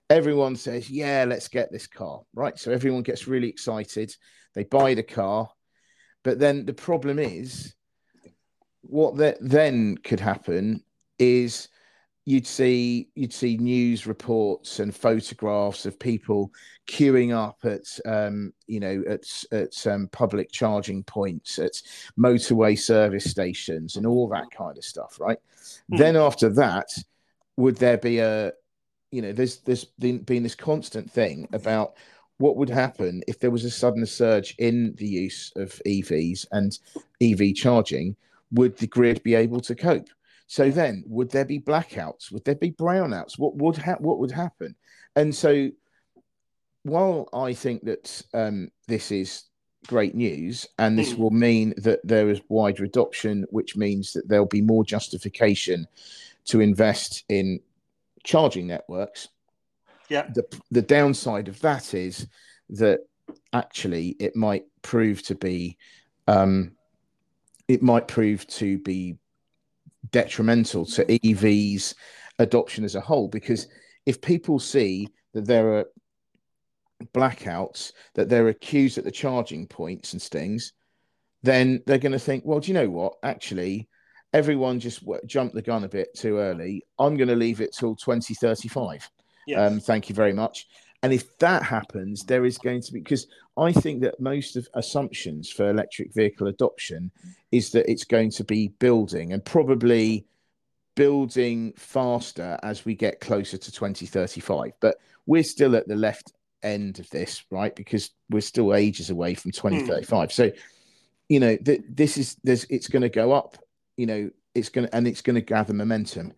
Everyone 0.10 0.56
says, 0.56 0.90
"Yeah, 0.90 1.26
let's 1.28 1.50
get 1.50 1.72
this 1.72 1.88
car." 1.88 2.22
Right, 2.34 2.58
so 2.58 2.72
everyone 2.72 3.04
gets 3.04 3.28
really 3.28 3.50
excited. 3.50 4.16
They 4.54 4.64
buy 4.64 4.94
the 4.94 5.04
car, 5.04 5.50
but 6.28 6.40
then 6.40 6.66
the 6.66 6.74
problem 6.74 7.20
is, 7.20 7.74
what 8.82 9.16
that 9.16 9.38
then 9.40 9.96
could 10.04 10.20
happen 10.20 10.84
is 11.20 11.70
you'd 12.26 12.46
see 12.46 13.08
you'd 13.16 13.32
see 13.32 13.56
news 13.56 14.06
reports 14.06 14.82
and 14.82 14.94
photographs 14.94 15.86
of 15.86 15.98
people 15.98 16.52
queuing 16.86 17.34
up 17.34 17.60
at 17.64 17.88
um, 18.06 18.52
you 18.66 18.82
know 18.82 19.02
at 19.08 19.24
at 19.54 19.88
um, 19.88 20.10
public 20.12 20.52
charging 20.52 21.02
points 21.02 21.60
at 21.60 21.82
motorway 22.20 22.78
service 22.78 23.32
stations 23.32 23.96
and 23.96 24.06
all 24.06 24.28
that 24.28 24.52
kind 24.52 24.78
of 24.78 24.84
stuff 24.84 25.18
right 25.22 25.40
Hmm. 25.90 25.96
then 25.96 26.18
after 26.18 26.50
that 26.50 26.90
would 27.56 27.78
there 27.78 27.98
be 27.98 28.20
a 28.20 28.52
you 29.12 29.22
know 29.22 29.32
there's 29.32 29.60
there's 29.60 29.86
been, 29.86 30.18
been 30.20 30.44
this 30.44 30.56
constant 30.56 31.10
thing 31.10 31.48
about 31.54 31.94
what 32.38 32.56
would 32.56 32.70
happen 32.70 33.22
if 33.28 33.40
there 33.40 33.52
was 33.52 33.66
a 33.66 33.72
sudden 33.72 34.06
surge 34.06 34.56
in 34.60 34.94
the 34.96 35.08
use 35.08 35.52
of 35.56 35.82
evs 35.86 36.46
and 36.52 36.80
ev 37.22 37.42
charging 37.56 38.16
would 38.52 38.78
the 38.78 38.88
grid 38.88 39.22
be 39.24 39.36
able 39.36 39.60
to 39.60 39.76
cope 39.76 40.10
so 40.48 40.72
then, 40.72 41.04
would 41.08 41.30
there 41.30 41.46
be 41.46 41.60
blackouts? 41.60 42.32
Would 42.32 42.46
there 42.46 42.56
be 42.56 42.72
brownouts? 42.72 43.38
What 43.38 43.58
would 43.58 43.78
ha- 43.78 43.98
what 44.00 44.18
would 44.20 44.32
happen? 44.32 44.76
And 45.18 45.36
so, 45.36 45.70
while 46.84 47.28
I 47.34 47.54
think 47.54 47.84
that 47.84 48.24
um, 48.34 48.72
this 48.88 49.12
is 49.12 49.44
great 49.88 50.16
news, 50.16 50.66
and 50.80 50.98
this 50.98 51.14
Mm. 51.14 51.18
will 51.18 51.32
mean 51.32 51.74
that 51.78 52.00
there 52.06 52.30
is 52.30 52.40
wider 52.48 52.86
adoption, 52.86 53.46
which 53.50 53.76
means 53.76 54.14
that 54.14 54.30
there'll 54.30 54.46
be 54.46 54.62
more 54.62 54.86
justification 54.86 55.86
to 56.46 56.62
invest 56.62 57.26
in 57.28 57.60
charging 58.24 58.68
networks. 58.68 59.28
Yeah. 60.10 60.28
The 60.34 60.46
the 60.72 60.82
downside 60.82 61.48
of 61.48 61.60
that 61.62 61.94
is 61.94 62.28
that 62.70 63.02
actually 63.54 64.16
it 64.20 64.36
might 64.36 64.66
prove 64.82 65.22
to 65.24 65.36
be 65.36 65.78
um, 66.28 66.72
it 67.68 67.82
might 67.82 68.08
prove 68.08 68.48
to 68.48 68.78
be 68.80 69.18
detrimental 70.12 70.86
to 70.86 71.06
EVs 71.06 71.94
adoption 72.40 72.84
as 72.84 72.96
a 72.96 73.02
whole 73.02 73.28
because 73.28 73.68
if 74.06 74.22
people 74.22 74.60
see 74.60 75.08
that 75.34 75.46
there 75.46 75.74
are 75.78 75.86
blackouts, 77.14 77.92
that 78.16 78.30
there 78.30 78.48
are 78.48 78.54
queues 78.54 78.98
at 78.98 79.04
the 79.04 79.12
charging 79.12 79.68
points 79.68 80.14
and 80.14 80.22
things, 80.22 80.74
then 81.44 81.82
they're 81.86 81.98
going 81.98 82.12
to 82.12 82.20
think, 82.20 82.44
well, 82.46 82.60
do 82.60 82.70
you 82.70 82.74
know 82.74 82.90
what? 82.90 83.16
Actually, 83.24 83.88
everyone 84.34 84.80
just 84.80 85.02
w- 85.02 85.22
jumped 85.26 85.56
the 85.56 85.62
gun 85.62 85.84
a 85.84 85.90
bit 85.90 86.14
too 86.16 86.38
early. 86.38 86.84
I'm 86.98 87.18
going 87.18 87.28
to 87.28 87.36
leave 87.36 87.62
it 87.62 87.76
till 87.78 87.96
2035. 87.96 89.10
Yeah. 89.48 89.66
Um, 89.66 89.80
thank 89.80 90.10
you 90.10 90.16
very 90.16 90.34
much. 90.34 90.68
And 91.04 91.14
if 91.14 91.38
that 91.40 91.64
happens, 91.64 92.24
there 92.24 92.46
is 92.46 92.58
going 92.58 92.82
to 92.82 92.94
be 92.94 93.00
because 93.00 93.28
I 93.58 93.72
think 93.72 94.02
that 94.02 94.20
most 94.20 94.56
of 94.56 94.68
assumptions 94.74 95.50
for 95.50 95.70
electric 95.70 96.14
vehicle 96.14 96.48
adoption 96.48 97.12
is 97.52 97.72
that 97.72 97.90
it's 97.90 98.04
going 98.04 98.32
to 98.32 98.44
be 98.44 98.70
building 98.80 99.34
and 99.34 99.44
probably 99.44 100.26
building 100.96 101.74
faster 101.78 102.60
as 102.64 102.84
we 102.84 102.96
get 102.96 103.22
closer 103.22 103.58
to 103.58 103.72
2035. 103.72 104.74
But 104.80 104.98
we're 105.28 105.44
still 105.44 105.76
at 105.76 105.88
the 105.88 105.96
left 105.96 106.34
end 106.64 107.00
of 107.00 107.10
this, 107.12 107.44
right? 107.52 107.76
Because 107.76 108.10
we're 108.30 108.42
still 108.42 108.74
ages 108.74 109.12
away 109.12 109.36
from 109.36 109.52
2035. 109.52 110.32
So, 110.32 110.52
you 111.30 111.40
know, 111.40 111.56
th- 111.58 111.84
this 111.88 112.18
is 112.18 112.38
there's 112.44 112.66
it's 112.66 112.88
going 112.88 113.04
to 113.04 113.10
go 113.10 113.32
up. 113.32 113.58
You 113.98 114.08
know, 114.08 114.32
it's 114.56 114.70
going 114.70 114.88
to 114.88 114.96
and 114.96 115.08
it's 115.08 115.22
going 115.22 115.36
to 115.36 115.42
gather 115.42 115.74
momentum. 115.74 116.34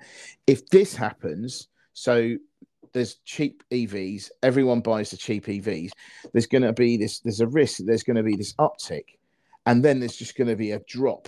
If 0.45 0.67
this 0.69 0.95
happens, 0.95 1.67
so 1.93 2.35
there's 2.93 3.15
cheap 3.25 3.63
EVs, 3.71 4.29
everyone 4.43 4.81
buys 4.81 5.12
the 5.12 5.17
cheap 5.17 5.45
EVs. 5.45 5.91
There's 6.33 6.48
going 6.48 6.63
to 6.63 6.74
be 6.74 6.98
this. 6.98 7.19
There's 7.19 7.41
a 7.41 7.48
risk 7.48 7.77
that 7.77 7.86
there's 7.86 8.03
going 8.03 8.17
to 8.17 8.24
be 8.24 8.36
this 8.36 8.53
uptick, 8.53 9.17
and 9.65 9.83
then 9.83 10.00
there's 10.00 10.15
just 10.15 10.36
going 10.36 10.48
to 10.48 10.55
be 10.55 10.71
a 10.71 10.79
drop, 10.88 11.27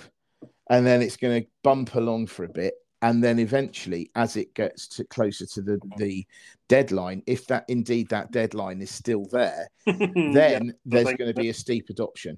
and 0.70 0.86
then 0.86 1.02
it's 1.02 1.18
going 1.18 1.42
to 1.42 1.48
bump 1.64 1.96
along 1.96 2.28
for 2.28 2.46
a 2.46 2.50
bit, 2.50 2.76
and 3.02 3.24
then 3.24 3.40
eventually, 3.40 4.12
as 4.16 4.38
it 4.38 4.54
gets 4.54 4.88
to 4.90 5.04
closer 5.06 5.46
to 5.46 5.62
the 5.62 5.80
the 5.98 6.26
deadline, 6.68 7.24
if 7.28 7.48
that 7.48 7.66
indeed 7.68 8.10
that 8.10 8.32
deadline 8.32 8.82
is 8.82 8.92
still 8.92 9.26
there, 9.32 9.68
then 9.86 10.74
there's 10.86 11.14
going 11.14 11.34
to 11.34 11.40
be 11.40 11.50
a 11.50 11.54
steep 11.54 11.90
adoption. 11.90 12.38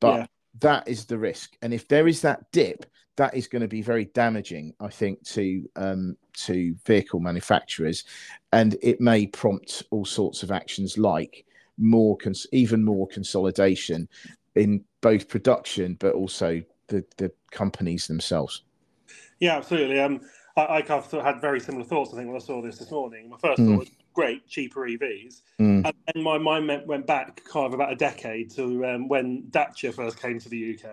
But 0.00 0.16
Yeah. 0.16 0.26
That 0.60 0.88
is 0.88 1.04
the 1.04 1.18
risk, 1.18 1.56
and 1.62 1.72
if 1.72 1.88
there 1.88 2.08
is 2.08 2.20
that 2.22 2.50
dip, 2.52 2.86
that 3.16 3.34
is 3.34 3.48
going 3.48 3.62
to 3.62 3.68
be 3.68 3.82
very 3.82 4.06
damaging, 4.06 4.74
I 4.80 4.88
think, 4.88 5.22
to 5.28 5.68
um, 5.76 6.16
to 6.34 6.74
vehicle 6.86 7.20
manufacturers, 7.20 8.04
and 8.52 8.76
it 8.82 9.00
may 9.00 9.26
prompt 9.26 9.82
all 9.90 10.04
sorts 10.04 10.42
of 10.42 10.50
actions 10.50 10.98
like 10.98 11.44
more, 11.78 12.16
cons- 12.16 12.46
even 12.52 12.84
more 12.84 13.06
consolidation 13.08 14.08
in 14.54 14.84
both 15.00 15.28
production, 15.28 15.94
but 16.00 16.14
also 16.14 16.62
the 16.88 17.04
the 17.16 17.30
companies 17.50 18.06
themselves. 18.06 18.62
Yeah, 19.40 19.56
absolutely. 19.56 20.00
Um, 20.00 20.20
I, 20.56 20.84
I 20.88 21.22
had 21.22 21.40
very 21.40 21.60
similar 21.60 21.84
thoughts. 21.84 22.12
I 22.12 22.16
think 22.16 22.28
when 22.28 22.36
I 22.36 22.44
saw 22.44 22.60
this 22.60 22.78
this 22.78 22.90
morning, 22.90 23.30
my 23.30 23.36
first 23.38 23.60
Mm. 23.62 23.66
thought 23.66 23.78
was 23.78 23.90
great, 24.18 24.48
cheaper 24.48 24.80
EVs, 24.80 25.42
Mm, 25.60 25.84
and 25.86 25.94
then 26.06 26.22
my 26.24 26.38
mind 26.38 26.66
went, 26.66 26.86
went 26.88 27.06
back 27.06 27.40
kind 27.44 27.66
of 27.66 27.72
about 27.74 27.92
a 27.92 27.96
decade 27.96 28.50
to 28.56 28.84
um, 28.86 29.06
when 29.08 29.44
Dacia 29.50 29.92
first 29.92 30.20
came 30.20 30.38
to 30.40 30.48
the 30.48 30.60
UK. 30.74 30.84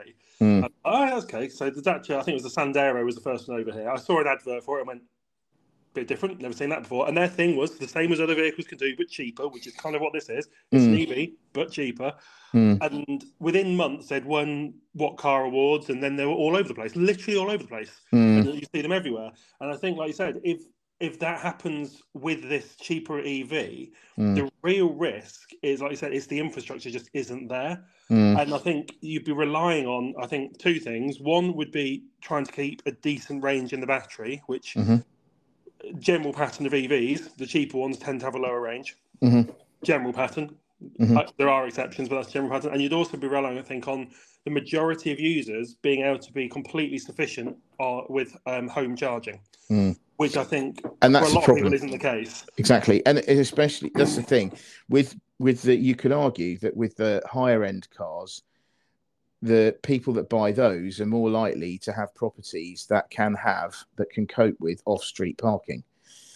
mm, 0.41 0.63
Uh, 0.63 0.67
oh, 0.86 1.17
okay. 1.24 1.50
So 1.50 1.72
the 1.72 1.82
Dacia, 1.82 2.20
I 2.20 2.24
think 2.24 2.38
it 2.39 2.44
was 2.44 2.53
the 2.53 2.62
Sandero, 2.62 3.03
was 3.03 3.15
the 3.15 3.22
first 3.22 3.48
one 3.48 3.60
over 3.60 3.72
here. 3.72 3.89
I 3.89 3.96
saw 3.98 4.22
an 4.22 4.27
advert 4.27 4.63
for 4.63 4.77
it 4.77 4.82
and 4.82 4.88
went, 4.88 5.01
a 5.01 5.94
bit 5.96 6.08
different, 6.08 6.39
never 6.39 6.53
seen 6.53 6.70
that 6.70 6.84
before. 6.84 7.08
And 7.08 7.17
their 7.17 7.27
thing 7.27 7.55
was 7.55 7.79
the 7.79 7.88
same 7.88 8.12
as 8.12 8.20
other 8.22 8.36
vehicles 8.36 8.67
can 8.67 8.77
do, 8.77 8.96
but 8.96 9.08
cheaper, 9.08 9.48
which 9.48 9.65
is 9.65 9.74
kind 9.74 9.96
of 9.96 10.01
what 10.03 10.13
this 10.13 10.29
is. 10.29 10.48
It's 10.72 10.86
an 10.86 10.94
EV, 10.96 11.29
but 11.53 11.72
cheaper. 11.72 12.13
mm, 12.53 12.77
And 12.86 13.24
within 13.39 13.75
months, 13.75 14.08
they'd 14.10 14.25
won 14.25 14.75
What 14.94 15.17
Car 15.17 15.46
Awards, 15.46 15.89
and 15.89 16.03
then 16.03 16.15
they 16.15 16.25
were 16.25 16.34
all 16.44 16.55
over 16.55 16.67
the 16.67 16.75
place, 16.75 16.96
literally 16.96 17.39
all 17.39 17.50
over 17.50 17.63
the 17.63 17.70
place. 17.70 17.91
mm, 18.13 18.38
And 18.38 18.53
you 18.53 18.67
see 18.74 18.82
them 18.84 18.91
everywhere. 18.91 19.32
And 19.62 19.72
I 19.72 19.77
think, 19.77 19.98
like 19.98 20.10
you 20.10 20.13
said, 20.13 20.39
if 20.44 20.60
if 20.99 21.19
that 21.19 21.39
happens 21.41 22.01
with 22.13 22.47
this 22.47 22.75
cheaper 22.77 23.19
EV, 23.19 23.89
mm, 24.17 24.35
the 24.35 24.49
real 24.61 24.93
risk 24.93 25.49
is, 25.61 25.81
like 25.81 25.91
you 25.91 25.97
said, 25.97 26.13
it's 26.13 26.27
the 26.27 26.39
infrastructure 26.39 26.89
just 26.89 27.09
isn't 27.13 27.47
there. 27.47 27.83
mm, 28.09 28.39
And 28.39 28.53
I 28.53 28.57
think 28.57 28.93
you'd 29.01 29.25
be 29.25 29.33
relying 29.33 29.87
on, 29.87 30.13
I 30.21 30.27
think, 30.27 30.57
two 30.57 30.79
things. 30.79 31.19
One 31.19 31.55
would 31.55 31.71
be 31.71 32.03
trying 32.21 32.45
to 32.45 32.51
keep 32.51 32.81
a 32.85 32.91
decent 32.91 33.43
range 33.43 33.73
in 33.73 33.81
the 33.81 33.87
battery, 33.87 34.41
which 34.47 34.75
Mhm. 34.75 35.03
general 35.99 36.33
pattern 36.33 36.65
of 36.65 36.73
EVs, 36.73 37.35
the 37.37 37.45
cheaper 37.45 37.77
ones 37.77 37.97
tend 37.97 38.21
to 38.21 38.25
have 38.25 38.35
a 38.35 38.39
lower 38.39 38.61
range. 38.61 38.95
Mhm. 39.21 39.53
General 39.83 40.13
pattern. 40.13 40.57
Mhm. 40.99 41.17
Uh, 41.17 41.31
there 41.37 41.49
are 41.49 41.67
exceptions, 41.67 42.09
but 42.09 42.15
that's 42.15 42.31
general 42.33 42.51
pattern. 42.51 42.73
And 42.73 42.81
you'd 42.81 42.93
also 42.93 43.17
be 43.17 43.27
relying, 43.27 43.57
I 43.57 43.61
think, 43.61 43.87
on 43.87 44.11
the 44.45 44.51
majority 44.51 45.11
of 45.11 45.19
users 45.19 45.73
being 45.75 46.01
able 46.05 46.19
to 46.19 46.31
be 46.33 46.47
completely 46.47 46.97
sufficient 46.99 47.57
uh, 47.79 48.01
with 48.09 48.35
um, 48.45 48.67
home 48.67 48.95
charging, 48.95 49.39
Mm. 49.69 49.97
Which 50.17 50.38
I 50.38 50.43
think 50.43 50.81
and 51.01 51.13
for 51.13 51.19
that's 51.19 51.27
a 51.27 51.29
the 51.29 51.36
lot 51.36 51.39
of 51.41 51.45
problem. 51.45 51.63
people 51.65 51.74
isn't 51.74 51.91
the 51.91 51.98
case. 51.98 52.45
exactly 52.57 53.05
and 53.05 53.17
especially 53.19 53.91
that's 53.95 54.15
the 54.15 54.22
thing 54.24 54.53
with 54.89 55.15
with 55.39 55.62
the 55.63 55.75
you 55.75 55.95
could 55.95 56.12
argue 56.12 56.57
that 56.60 56.75
with 56.75 56.95
the 56.95 57.22
higher 57.25 57.63
end 57.63 57.88
cars 57.89 58.43
the 59.41 59.75
people 59.84 60.13
that 60.13 60.29
buy 60.29 60.51
those 60.51 61.00
are 61.01 61.05
more 61.05 61.29
likely 61.29 61.77
to 61.79 61.91
have 61.91 62.13
properties 62.15 62.86
that 62.89 63.10
can 63.10 63.34
have 63.36 63.75
that 63.98 64.10
can 64.10 64.25
cope 64.25 64.55
with 64.60 64.81
off 64.86 65.03
street 65.03 65.38
parking 65.38 65.84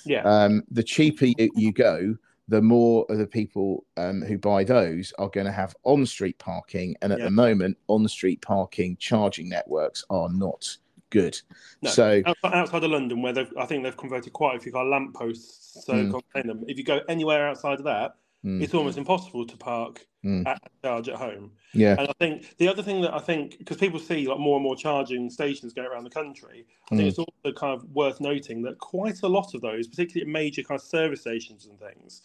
Yeah. 0.05 0.23
um, 0.23 0.63
the 0.71 0.83
cheaper 0.83 1.25
you, 1.25 1.49
you 1.55 1.71
go 1.71 2.15
the 2.49 2.61
more 2.61 3.05
of 3.09 3.19
the 3.19 3.27
people 3.27 3.85
um, 3.97 4.21
who 4.23 4.37
buy 4.37 4.63
those 4.63 5.13
are 5.19 5.29
going 5.29 5.45
to 5.45 5.51
have 5.51 5.75
on 5.83 6.05
street 6.05 6.37
parking 6.39 6.95
and 7.01 7.13
at 7.13 7.19
Yeah. 7.19 7.25
the 7.25 7.31
moment 7.31 7.77
on 7.87 8.07
street 8.07 8.41
parking 8.41 8.97
charging 8.99 9.47
networks 9.49 10.03
are 10.09 10.29
not 10.29 10.77
good. 11.09 11.39
No. 11.81 11.89
So 11.89 12.21
outside, 12.43 12.83
of 12.83 12.91
London, 12.91 13.21
where 13.21 13.33
they've, 13.33 13.51
I 13.57 13.65
think 13.65 13.83
they've 13.83 13.95
converted 13.97 14.33
quite 14.33 14.57
a 14.57 14.59
few 14.59 14.71
car 14.71 14.85
lampposts, 14.85 15.85
so 15.85 15.93
Mm. 15.93 16.11
contain 16.11 16.47
them. 16.47 16.63
If 16.67 16.77
you 16.77 16.83
go 16.83 17.01
anywhere 17.09 17.47
outside 17.47 17.79
of 17.79 17.85
that, 17.85 18.15
mm, 18.45 18.61
it's 18.61 18.73
almost 18.73 18.97
impossible 18.97 19.45
to 19.45 19.57
park 19.57 20.05
Mm. 20.23 20.45
at 20.47 20.61
charge 20.83 21.07
at 21.07 21.15
home. 21.15 21.51
yeah, 21.73 21.95
And 21.97 22.09
I 22.09 22.13
think 22.19 22.57
the 22.57 22.67
other 22.67 22.83
thing 22.83 23.01
that 23.01 23.13
I 23.13 23.19
think 23.19 23.57
because 23.57 23.77
people 23.77 23.99
see 23.99 24.27
like 24.27 24.39
more 24.39 24.57
and 24.57 24.63
more 24.63 24.75
charging 24.75 25.29
stations 25.29 25.73
going 25.73 25.87
around 25.87 26.03
the 26.03 26.09
country, 26.09 26.65
I 26.91 26.95
think 26.95 27.05
Mm. 27.05 27.07
it's 27.07 27.19
also 27.19 27.53
kind 27.55 27.73
of 27.73 27.89
worth 27.91 28.19
noting 28.19 28.61
that 28.63 28.77
quite 28.79 29.21
a 29.23 29.27
lot 29.29 29.53
of 29.53 29.61
those, 29.61 29.87
particularly 29.87 30.29
at 30.29 30.33
major 30.33 30.61
kind 30.63 30.77
of 30.79 30.85
service 30.85 31.21
stations 31.21 31.67
and 31.67 31.79
things, 31.79 32.21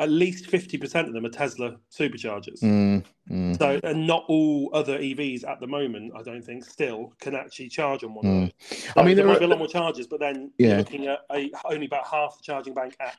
at 0.00 0.08
least 0.10 0.46
fifty 0.46 0.78
percent 0.78 1.06
of 1.06 1.14
them 1.14 1.26
are 1.26 1.30
Tesla 1.30 1.76
superchargers. 1.96 2.60
mm, 2.62 3.04
mm, 3.30 3.58
So, 3.58 3.78
and 3.84 4.06
not 4.06 4.24
all 4.28 4.70
other 4.72 4.98
EVs 4.98 5.46
at 5.46 5.60
the 5.60 5.66
moment, 5.66 6.12
I 6.16 6.22
don't 6.22 6.42
think, 6.42 6.64
still 6.64 7.12
can 7.20 7.34
actually 7.36 7.68
charge 7.68 8.02
on 8.02 8.14
one 8.14 8.24
Mm. 8.24 8.52
I 8.96 9.02
mean, 9.02 9.14
there, 9.14 9.14
there 9.16 9.26
might 9.26 9.36
are- 9.36 9.40
be 9.40 9.44
a 9.44 9.48
lot 9.48 9.58
more 9.58 9.68
charges, 9.68 10.06
but 10.06 10.18
then 10.18 10.50
Yeah. 10.58 10.68
you're 10.68 10.76
looking 10.78 11.06
at 11.06 11.20
a, 11.32 11.50
only 11.66 11.86
about 11.86 12.06
half 12.06 12.38
the 12.38 12.42
charging 12.42 12.72
bank 12.74 12.96
at. 12.98 13.16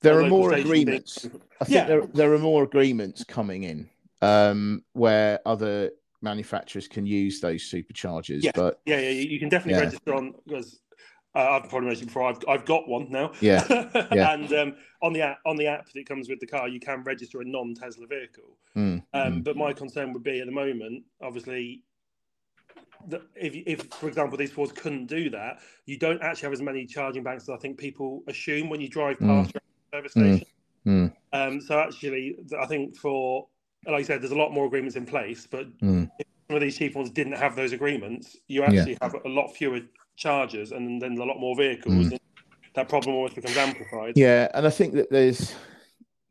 there 0.00 0.18
are 0.20 0.28
more 0.28 0.54
agreements. 0.54 1.24
I 1.60 1.64
think 1.64 1.74
Yeah. 1.76 1.84
there 1.86 2.06
there 2.06 2.32
are 2.32 2.38
more 2.38 2.62
agreements 2.64 3.22
coming 3.24 3.64
in 3.64 3.90
um, 4.22 4.82
where 4.94 5.40
other 5.44 5.90
manufacturers 6.22 6.88
can 6.88 7.04
use 7.04 7.40
those 7.40 7.62
superchargers. 7.70 8.42
Yeah. 8.42 8.52
But 8.54 8.80
Yeah, 8.86 8.98
yeah, 9.00 9.10
you 9.10 9.28
you 9.28 9.38
can 9.38 9.50
definitely 9.50 9.78
Yeah. 9.80 9.84
register 9.86 10.14
on 10.14 10.34
because 10.46 10.80
uh, 11.34 11.60
I've 11.62 11.68
probably 11.68 11.88
mentioned 11.88 12.08
before. 12.08 12.28
I've 12.28 12.38
I've 12.48 12.64
got 12.64 12.88
one 12.88 13.10
now. 13.10 13.32
Yeah, 13.40 13.64
yeah. 14.12 14.32
and 14.32 14.52
um, 14.52 14.76
on 15.02 15.12
the 15.12 15.22
app 15.22 15.38
on 15.44 15.56
the 15.56 15.66
app 15.66 15.90
that 15.92 16.06
comes 16.06 16.28
with 16.28 16.40
the 16.40 16.46
car, 16.46 16.68
you 16.68 16.80
can 16.80 17.02
register 17.02 17.40
a 17.40 17.44
non-Tesla 17.44 18.06
vehicle. 18.06 18.56
mm, 18.76 19.02
Um, 19.12 19.32
mm, 19.40 19.44
But 19.44 19.56
my 19.56 19.72
concern 19.72 20.12
would 20.12 20.22
be 20.22 20.40
at 20.40 20.46
the 20.46 20.52
moment, 20.52 21.04
obviously, 21.22 21.82
that 23.08 23.22
if, 23.34 23.54
if, 23.66 23.92
for 23.94 24.08
example, 24.08 24.38
these 24.38 24.52
Fords 24.52 24.72
couldn't 24.72 25.06
do 25.06 25.28
that, 25.30 25.60
you 25.86 25.98
don't 25.98 26.22
actually 26.22 26.46
have 26.46 26.52
as 26.52 26.62
many 26.62 26.86
charging 26.86 27.22
banks 27.22 27.44
as 27.44 27.50
I 27.50 27.56
think 27.56 27.78
people 27.78 28.22
assume 28.28 28.68
when 28.70 28.80
you 28.80 28.88
drive 28.88 29.18
Mm. 29.18 29.26
past 29.28 29.56
a 29.56 29.96
service 29.96 30.14
Mm. 30.14 30.34
station. 30.36 30.48
mm, 30.86 31.12
Um, 31.32 31.60
so 31.60 31.78
actually, 31.80 32.36
I 32.58 32.66
think 32.66 32.96
for, 32.96 33.48
like 33.86 34.00
I 34.00 34.02
said, 34.02 34.22
there's 34.22 34.30
a 34.32 34.36
lot 34.36 34.52
more 34.52 34.66
agreements 34.66 34.94
in 34.96 35.04
place, 35.04 35.46
but 35.48 35.66
mm. 35.78 36.08
if 36.18 36.26
some 36.48 36.56
of 36.56 36.62
these 36.62 36.78
cheap 36.78 36.94
ones 36.94 37.10
didn't 37.10 37.32
have 37.36 37.56
those 37.56 37.72
agreements, 37.72 38.36
you 38.46 38.62
actually 38.62 38.96
have 39.02 39.14
a 39.24 39.28
lot 39.28 39.48
fewer 39.48 39.80
chargers 40.16 40.72
and 40.72 41.00
then 41.00 41.18
a 41.18 41.24
lot 41.24 41.38
more 41.38 41.56
vehicles. 41.56 42.06
Mm. 42.06 42.10
And 42.12 42.20
that 42.74 42.88
problem 42.88 43.14
almost 43.14 43.36
becomes 43.36 43.56
amplified. 43.56 44.14
yeah, 44.16 44.48
and 44.54 44.66
I 44.66 44.70
think 44.70 44.94
that 44.94 45.10
there's 45.10 45.54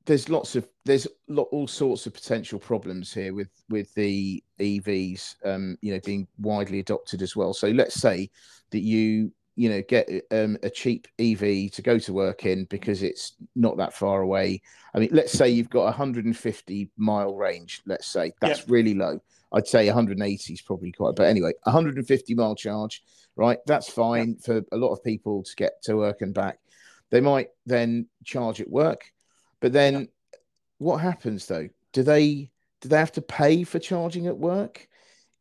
there's 0.05 0.29
lots 0.29 0.55
of 0.55 0.67
there's 0.85 1.07
lot, 1.27 1.47
all 1.51 1.67
sorts 1.67 2.05
of 2.05 2.13
potential 2.13 2.59
problems 2.59 3.13
here 3.13 3.33
with 3.33 3.49
with 3.69 3.93
the 3.93 4.43
EVs, 4.59 5.35
um, 5.45 5.77
you 5.81 5.93
know, 5.93 5.99
being 6.05 6.27
widely 6.39 6.79
adopted 6.79 7.21
as 7.21 7.35
well. 7.35 7.53
So 7.53 7.69
let's 7.69 7.95
say 7.95 8.29
that 8.71 8.81
you 8.81 9.31
you 9.55 9.69
know 9.69 9.81
get 9.87 10.09
um, 10.31 10.57
a 10.63 10.69
cheap 10.69 11.07
EV 11.19 11.71
to 11.71 11.81
go 11.81 11.97
to 11.99 12.13
work 12.13 12.45
in 12.45 12.65
because 12.65 13.03
it's 13.03 13.33
not 13.55 13.77
that 13.77 13.93
far 13.93 14.21
away. 14.21 14.61
I 14.93 14.99
mean, 14.99 15.09
let's 15.11 15.31
say 15.31 15.49
you've 15.49 15.69
got 15.69 15.83
a 15.83 15.85
150 15.85 16.89
mile 16.97 17.35
range. 17.35 17.81
Let's 17.85 18.07
say 18.07 18.33
that's 18.41 18.67
really 18.67 18.93
low. 18.93 19.21
I'd 19.53 19.67
say 19.67 19.85
180 19.85 20.53
is 20.53 20.61
probably 20.61 20.91
quite, 20.91 21.15
but 21.15 21.27
anyway, 21.27 21.53
150 21.63 22.33
mile 22.33 22.55
charge, 22.55 23.03
right? 23.35 23.59
That's 23.67 23.89
fine 23.89 24.37
for 24.37 24.63
a 24.71 24.77
lot 24.77 24.91
of 24.91 25.03
people 25.03 25.43
to 25.43 25.55
get 25.55 25.81
to 25.83 25.97
work 25.97 26.21
and 26.21 26.33
back. 26.33 26.59
They 27.11 27.21
might 27.21 27.49
then 27.65 28.07
charge 28.23 28.59
at 28.59 28.69
work, 28.69 29.05
but 29.59 29.71
then 29.71 30.09
what 30.79 30.97
happens 30.97 31.45
though? 31.45 31.69
Do 31.91 32.03
they 32.03 32.49
do 32.81 32.89
they 32.89 32.97
have 32.97 33.11
to 33.13 33.21
pay 33.21 33.63
for 33.63 33.79
charging 33.79 34.27
at 34.27 34.37
work? 34.37 34.87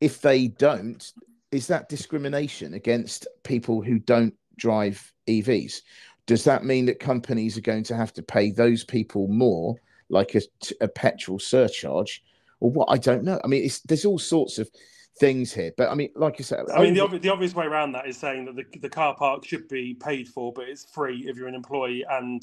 If 0.00 0.20
they 0.20 0.48
don't, 0.48 1.12
is 1.50 1.66
that 1.68 1.88
discrimination 1.88 2.74
against 2.74 3.26
people 3.42 3.82
who 3.82 3.98
don't 3.98 4.34
drive 4.56 5.12
EVs? 5.28 5.80
Does 6.26 6.44
that 6.44 6.64
mean 6.64 6.86
that 6.86 7.00
companies 7.00 7.56
are 7.58 7.62
going 7.62 7.84
to 7.84 7.96
have 7.96 8.12
to 8.14 8.22
pay 8.22 8.50
those 8.50 8.84
people 8.84 9.26
more, 9.26 9.76
like 10.08 10.34
a, 10.34 10.42
a 10.80 10.88
petrol 10.88 11.38
surcharge, 11.38 12.22
or 12.62 12.70
what? 12.70 12.88
I 12.90 12.96
don't 12.96 13.24
know. 13.24 13.40
I 13.42 13.48
mean, 13.48 13.64
it's, 13.64 13.80
there's 13.80 14.04
all 14.04 14.18
sorts 14.18 14.58
of 14.58 14.70
things 15.18 15.52
here, 15.52 15.72
but 15.76 15.90
I 15.90 15.94
mean, 15.94 16.10
like 16.14 16.38
you 16.38 16.44
said, 16.44 16.60
I 16.72 16.80
mean, 16.80 16.94
the, 16.94 17.00
obvi- 17.00 17.20
the 17.20 17.28
obvious 17.28 17.54
way 17.54 17.66
around 17.66 17.92
that 17.92 18.06
is 18.06 18.16
saying 18.16 18.44
that 18.46 18.56
the, 18.56 18.64
the 18.78 18.88
car 18.88 19.14
park 19.16 19.44
should 19.44 19.68
be 19.68 19.94
paid 19.94 20.28
for, 20.28 20.52
but 20.52 20.68
it's 20.68 20.84
free 20.84 21.26
if 21.28 21.36
you're 21.36 21.48
an 21.48 21.56
employee 21.56 22.04
and 22.08 22.42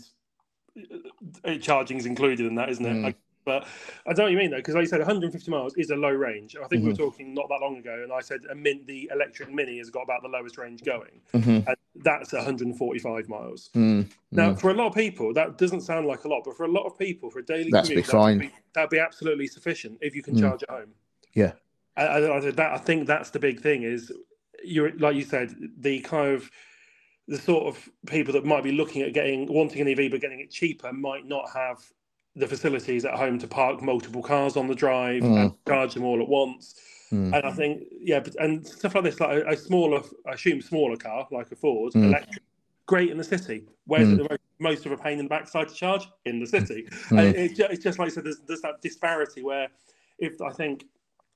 uh, 1.45 1.55
charging 1.55 1.97
is 1.97 2.05
included 2.05 2.45
in 2.45 2.55
that, 2.55 2.69
isn't 2.69 2.85
it? 2.85 2.95
Mm. 2.95 3.03
Like, 3.03 3.17
but 3.49 3.67
I 4.05 4.13
don't 4.13 4.17
know 4.19 4.23
what 4.25 4.31
you 4.31 4.37
mean 4.37 4.51
though, 4.51 4.57
because 4.57 4.75
like 4.75 4.83
you 4.83 4.87
said, 4.87 4.99
150 4.99 5.51
miles 5.51 5.73
is 5.75 5.89
a 5.89 5.95
low 5.95 6.09
range. 6.11 6.55
I 6.55 6.67
think 6.67 6.83
we 6.83 6.89
were 6.89 6.93
Mm-hmm. 6.93 7.03
talking 7.03 7.33
not 7.33 7.49
that 7.49 7.59
long 7.61 7.77
ago, 7.77 8.01
and 8.03 8.13
I 8.13 8.21
said 8.21 8.41
a 8.49 8.55
min, 8.55 8.83
the 8.85 9.09
electric 9.13 9.51
Mini 9.51 9.77
has 9.79 9.89
got 9.89 10.03
about 10.03 10.21
the 10.21 10.29
lowest 10.29 10.57
range 10.57 10.83
going, 10.83 11.21
Mhm, 11.33 11.67
and 11.67 11.75
that's 12.03 12.31
145 12.33 13.27
miles. 13.29 13.69
mm, 13.75 14.07
Now, 14.31 14.53
for 14.55 14.69
a 14.69 14.73
lot 14.73 14.87
of 14.87 14.93
people, 14.93 15.33
that 15.33 15.57
doesn't 15.57 15.81
sound 15.81 16.05
like 16.05 16.23
a 16.23 16.27
lot, 16.27 16.43
but 16.45 16.55
for 16.55 16.65
a 16.65 16.71
lot 16.71 16.85
of 16.85 16.97
people, 16.97 17.29
for 17.29 17.39
a 17.39 17.45
daily 17.45 17.71
That'd 17.71 17.89
commute, 17.89 18.05
be 18.05 18.11
fine. 18.11 18.37
That'd 18.37 18.51
be, 18.51 18.57
that'd 18.73 18.89
be 18.91 18.99
absolutely 18.99 19.47
sufficient 19.47 19.97
if 20.01 20.15
you 20.15 20.21
can 20.23 20.35
Mm. 20.35 20.39
charge 20.41 20.63
at 20.63 20.69
home. 20.69 20.93
Yeah. 21.33 21.53
I, 21.97 22.05
I, 22.05 22.37
I, 22.37 22.51
that, 22.51 22.71
I 22.73 22.77
think 22.77 23.07
that's 23.07 23.31
the 23.31 23.39
big 23.39 23.59
thing 23.61 23.83
is 23.83 24.11
you're 24.63 24.91
like 24.97 25.15
you 25.15 25.23
said 25.23 25.55
the 25.79 25.99
kind 26.01 26.33
of 26.35 26.49
the 27.27 27.37
sort 27.37 27.65
of 27.67 27.87
people 28.07 28.33
that 28.33 28.43
might 28.45 28.63
be 28.63 28.71
looking 28.71 29.01
at 29.01 29.13
getting 29.13 29.45
wanting 29.51 29.81
an 29.81 29.87
EV 29.87 30.11
but 30.11 30.19
getting 30.21 30.39
it 30.39 30.49
cheaper 30.51 30.91
might 30.91 31.25
not 31.25 31.49
have 31.53 31.77
the 32.39 32.47
facilities 32.47 33.03
at 33.05 33.15
home 33.15 33.37
to 33.37 33.47
park 33.47 33.81
multiple 33.81 34.23
cars 34.23 34.55
on 34.57 34.67
the 34.67 34.75
drive 34.75 35.23
and 35.23 35.53
charge 35.67 35.93
them 35.93 36.03
all 36.05 36.21
at 36.21 36.27
once. 36.27 36.75
Mm. 37.11 37.35
And 37.35 37.45
I 37.45 37.51
think 37.51 37.83
yeah, 38.01 38.19
but, 38.21 38.35
and 38.35 38.65
stuff 38.65 38.95
like 38.95 39.03
this, 39.03 39.19
like 39.19 39.43
a, 39.45 39.57
smaller, 39.57 40.01
I 40.27 40.33
assume 40.33 40.61
smaller 40.61 40.95
car 40.95 41.27
like 41.31 41.51
a 41.51 41.55
Ford 41.55 41.93
Mm. 41.93 42.05
electric, 42.05 42.43
great 42.85 43.09
in 43.09 43.17
the 43.17 43.23
city. 43.23 43.65
Where's 43.85 44.07
Mm. 44.07 44.17
the 44.17 44.23
most, 44.29 44.41
most 44.59 44.85
of 44.85 44.91
a 44.93 44.97
pain 44.97 45.19
in 45.19 45.25
the 45.25 45.29
backside 45.29 45.67
to 45.67 45.73
charge 45.75 46.07
in 46.25 46.39
the 46.39 46.47
city? 46.47 46.87
Mm. 47.09 47.17
And 47.19 47.35
it, 47.35 47.59
it's 47.59 47.83
just 47.83 47.99
like 47.99 48.07
I 48.07 48.11
said, 48.11 48.23
there's, 48.25 48.39
there's 48.47 48.61
that 48.61 48.81
disparity 48.81 49.43
where 49.43 49.67
if 50.19 50.41
I 50.41 50.51
think 50.51 50.85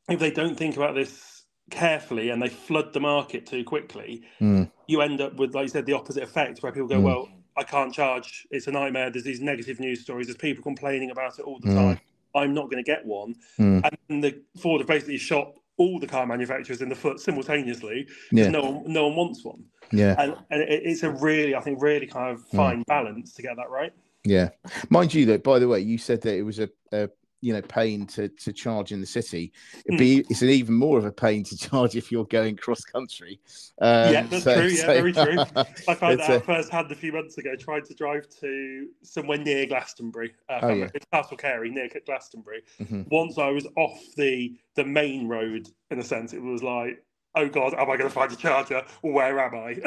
if 0.10 0.20
they 0.20 0.32
don't 0.32 0.56
think 0.58 0.78
about 0.78 0.96
this 0.96 1.44
carefully 1.72 2.30
and 2.30 2.42
they 2.42 2.50
flood 2.50 2.94
the 2.94 3.00
market 3.00 3.46
too 3.46 3.64
quickly, 3.64 4.22
Mm. 4.40 4.72
you 4.88 5.02
end 5.02 5.20
up 5.22 5.36
with, 5.36 5.54
like 5.56 5.64
you 5.64 5.70
said, 5.70 5.86
the 5.86 5.94
opposite 5.94 6.24
effect 6.24 6.62
where 6.64 6.72
people 6.72 6.88
go, 6.88 7.00
Mm. 7.00 7.04
well, 7.04 7.30
I 7.64 7.66
can't 7.66 7.94
charge. 7.94 8.46
It's 8.52 8.68
a 8.68 8.72
nightmare. 8.72 9.10
There's 9.10 9.24
these 9.24 9.40
negative 9.42 9.80
news 9.80 10.02
stories. 10.02 10.28
There's 10.28 10.38
people 10.38 10.62
complaining 10.64 11.12
about 11.12 11.40
it 11.40 11.44
all 11.44 11.60
the 11.60 11.70
Mm. 11.70 11.76
time. 11.76 12.00
I'm 12.36 12.54
not 12.54 12.66
going 12.70 12.84
to 12.84 12.90
get 12.92 13.06
one. 13.06 13.36
Mm. 13.58 13.90
And 14.10 14.24
the 14.24 14.42
Ford 14.60 14.82
have 14.82 14.88
basically 14.88 15.18
shot 15.18 15.54
all 15.78 16.00
the 16.00 16.08
car 16.08 16.26
manufacturers 16.26 16.82
in 16.82 16.90
the 16.90 16.96
foot 16.96 17.20
simultaneously 17.20 18.04
because 18.30 18.46
Yeah. 18.46 18.50
no 18.52 18.62
one, 18.72 18.84
no 18.92 19.08
one 19.08 19.16
wants 19.16 19.44
one. 19.46 19.64
Yeah. 19.92 20.16
And, 20.20 20.36
and 20.52 20.62
it, 20.62 20.82
it's 20.84 21.04
a 21.04 21.12
really, 21.12 21.56
I 21.56 21.62
think, 21.62 21.82
really 21.82 22.06
kind 22.08 22.32
of 22.34 22.40
Mm. 22.50 22.56
fine 22.58 22.84
balance 22.88 23.34
to 23.36 23.42
get 23.42 23.56
that 23.56 23.70
right. 23.70 23.94
Yeah, 24.26 24.50
mind 24.90 25.14
you, 25.14 25.26
though. 25.26 25.38
By 25.38 25.60
the 25.60 25.68
way, 25.68 25.80
you 25.82 25.98
said 25.98 26.22
that 26.22 26.36
it 26.38 26.44
was 26.44 26.58
a, 26.60 26.70
a 26.94 27.10
you 27.44 27.52
know 27.54 27.62
pain 27.62 28.06
to 28.08 28.30
to 28.30 28.54
charge 28.54 28.92
in 28.94 29.02
the 29.02 29.06
city. 29.06 29.52
It'd 29.86 30.00
be 30.00 30.20
it's 30.30 30.42
an 30.42 30.50
even 30.50 30.76
more 30.76 30.98
of 30.98 31.06
a 31.06 31.12
pain 31.12 31.44
to 31.44 31.58
charge 31.68 31.96
if 31.98 32.12
you're 32.12 32.26
going 32.26 32.56
cross 32.56 32.82
country. 32.86 33.40
Um, 33.82 34.14
Yeah, 34.14 34.24
that's 34.24 34.44
so- 34.46 34.56
true. 34.56 34.68
Yeah, 34.70 34.82
so- 34.82 34.88
very 35.02 35.14
true. 35.14 35.40
I 35.90 35.94
found 35.96 36.20
that 36.20 36.30
out 36.30 36.46
firsthand 36.46 36.92
a 36.92 36.96
few 36.96 37.12
months 37.12 37.38
ago. 37.38 37.56
Tried 37.58 37.84
to 37.86 37.94
drive 37.94 38.28
to 38.40 38.88
somewhere 39.02 39.38
near 39.38 39.66
Glastonbury, 39.66 40.34
uh, 40.50 40.60
Oh, 40.62 40.70
yeah. 40.74 40.90
Castle 41.12 41.38
Cary 41.38 41.70
near 41.70 41.90
Glastonbury. 42.06 42.62
Mhm. 42.82 43.08
Once 43.12 43.38
I 43.38 43.50
was 43.50 43.68
off 43.76 44.00
the 44.16 44.56
the 44.76 44.86
main 44.86 45.28
road, 45.28 45.68
in 45.92 46.00
a 46.00 46.04
sense, 46.04 46.34
it 46.34 46.42
was 46.42 46.64
like, 46.64 47.04
oh 47.36 47.50
god, 47.50 47.74
am 47.74 47.90
I 47.90 47.98
going 47.98 48.10
to 48.10 48.10
find 48.10 48.32
a 48.32 48.36
charger? 48.38 48.84
Where 49.02 49.40
am 49.40 49.56
I? 49.56 49.78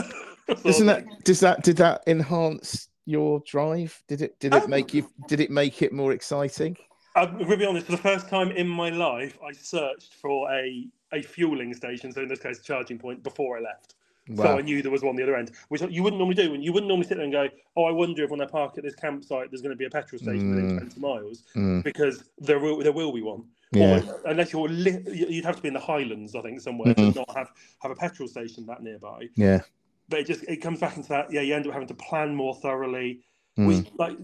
Doesn't 0.62 0.87
that 0.87 1.05
does 1.25 1.40
that 1.40 1.62
did 1.64 1.77
that 1.79 2.03
enhance 2.07 2.88
your 3.07 3.40
drive? 3.47 4.01
Did 4.09 4.21
it 4.23 4.38
did 4.40 4.55
it 4.55 4.64
Um, 4.64 4.71
make 4.71 4.92
you 4.95 5.09
did 5.27 5.40
it 5.40 5.51
make 5.51 5.81
it 5.83 5.92
more 5.92 6.12
exciting? 6.12 6.77
I'm 7.17 7.33
going 7.39 7.49
to 7.51 7.57
be 7.57 7.65
honest. 7.67 7.87
For 7.87 7.93
the 7.93 7.99
first 7.99 8.29
time 8.29 8.51
in 8.53 8.69
my 8.69 8.91
life, 8.91 9.39
I 9.45 9.53
searched 9.53 10.15
for 10.15 10.51
a 10.53 10.87
a 11.13 11.23
fueling 11.23 11.73
station, 11.73 12.13
so 12.13 12.23
in 12.23 12.29
this 12.29 12.41
case, 12.41 12.59
a 12.59 12.63
charging 12.63 12.99
point, 12.99 13.23
before 13.23 13.59
I 13.59 13.61
left. 13.61 13.95
So 14.35 14.59
I 14.59 14.61
knew 14.61 14.83
there 14.83 14.91
was 14.91 15.03
one 15.05 15.15
the 15.15 15.23
other 15.23 15.37
end, 15.37 15.53
which 15.69 15.83
you 15.89 16.03
wouldn't 16.03 16.19
normally 16.19 16.35
do. 16.35 16.53
And 16.53 16.65
you 16.65 16.73
wouldn't 16.73 16.89
normally 16.89 17.07
sit 17.07 17.15
there 17.17 17.23
and 17.25 17.33
go, 17.33 17.49
"Oh, 17.77 17.85
I 17.85 17.93
wonder 17.93 18.25
if 18.25 18.31
when 18.31 18.41
I 18.41 18.47
park 18.47 18.77
at 18.77 18.83
this 18.83 18.97
campsite, 18.97 19.51
there's 19.53 19.63
going 19.63 19.71
to 19.71 19.77
be 19.77 19.85
a 19.85 19.91
petrol 19.91 20.19
station 20.19 20.51
within 20.51 20.71
Mm. 20.73 20.79
20 20.81 21.01
miles," 21.01 21.45
Mm, 21.55 21.85
because 21.85 22.29
there 22.39 22.59
will 22.59 22.79
there 22.79 22.93
will 22.93 23.13
be 23.13 23.23
one. 23.23 23.45
yeah. 23.73 24.01
Or 24.05 24.21
unless 24.31 24.53
you're 24.53 24.69
li- 24.69 25.05
you'd 25.13 25.45
have 25.45 25.57
to 25.57 25.63
be 25.63 25.69
in 25.69 25.75
the 25.75 25.81
Highlands, 25.81 26.35
I 26.35 26.43
think, 26.43 26.61
somewhere 26.61 26.93
Mhm. 26.95 27.13
to 27.13 27.19
not 27.21 27.37
have 27.37 27.51
have 27.83 27.93
a 27.93 27.95
petrol 27.95 28.29
station 28.29 28.67
that 28.67 28.83
nearby. 28.83 29.29
Yeah. 29.37 29.61
But 30.09 30.19
it 30.21 30.27
just 30.27 30.43
it 30.49 30.57
comes 30.57 30.81
back 30.81 30.97
into 30.97 31.09
that. 31.11 31.33
Yeah, 31.33 31.43
you 31.43 31.55
end 31.55 31.67
up 31.69 31.73
having 31.73 31.89
to 31.89 31.95
plan 31.95 32.35
more 32.35 32.55
thoroughly. 32.57 33.21
Mm, 33.57 33.67
Which 33.69 33.87
like 33.97 34.17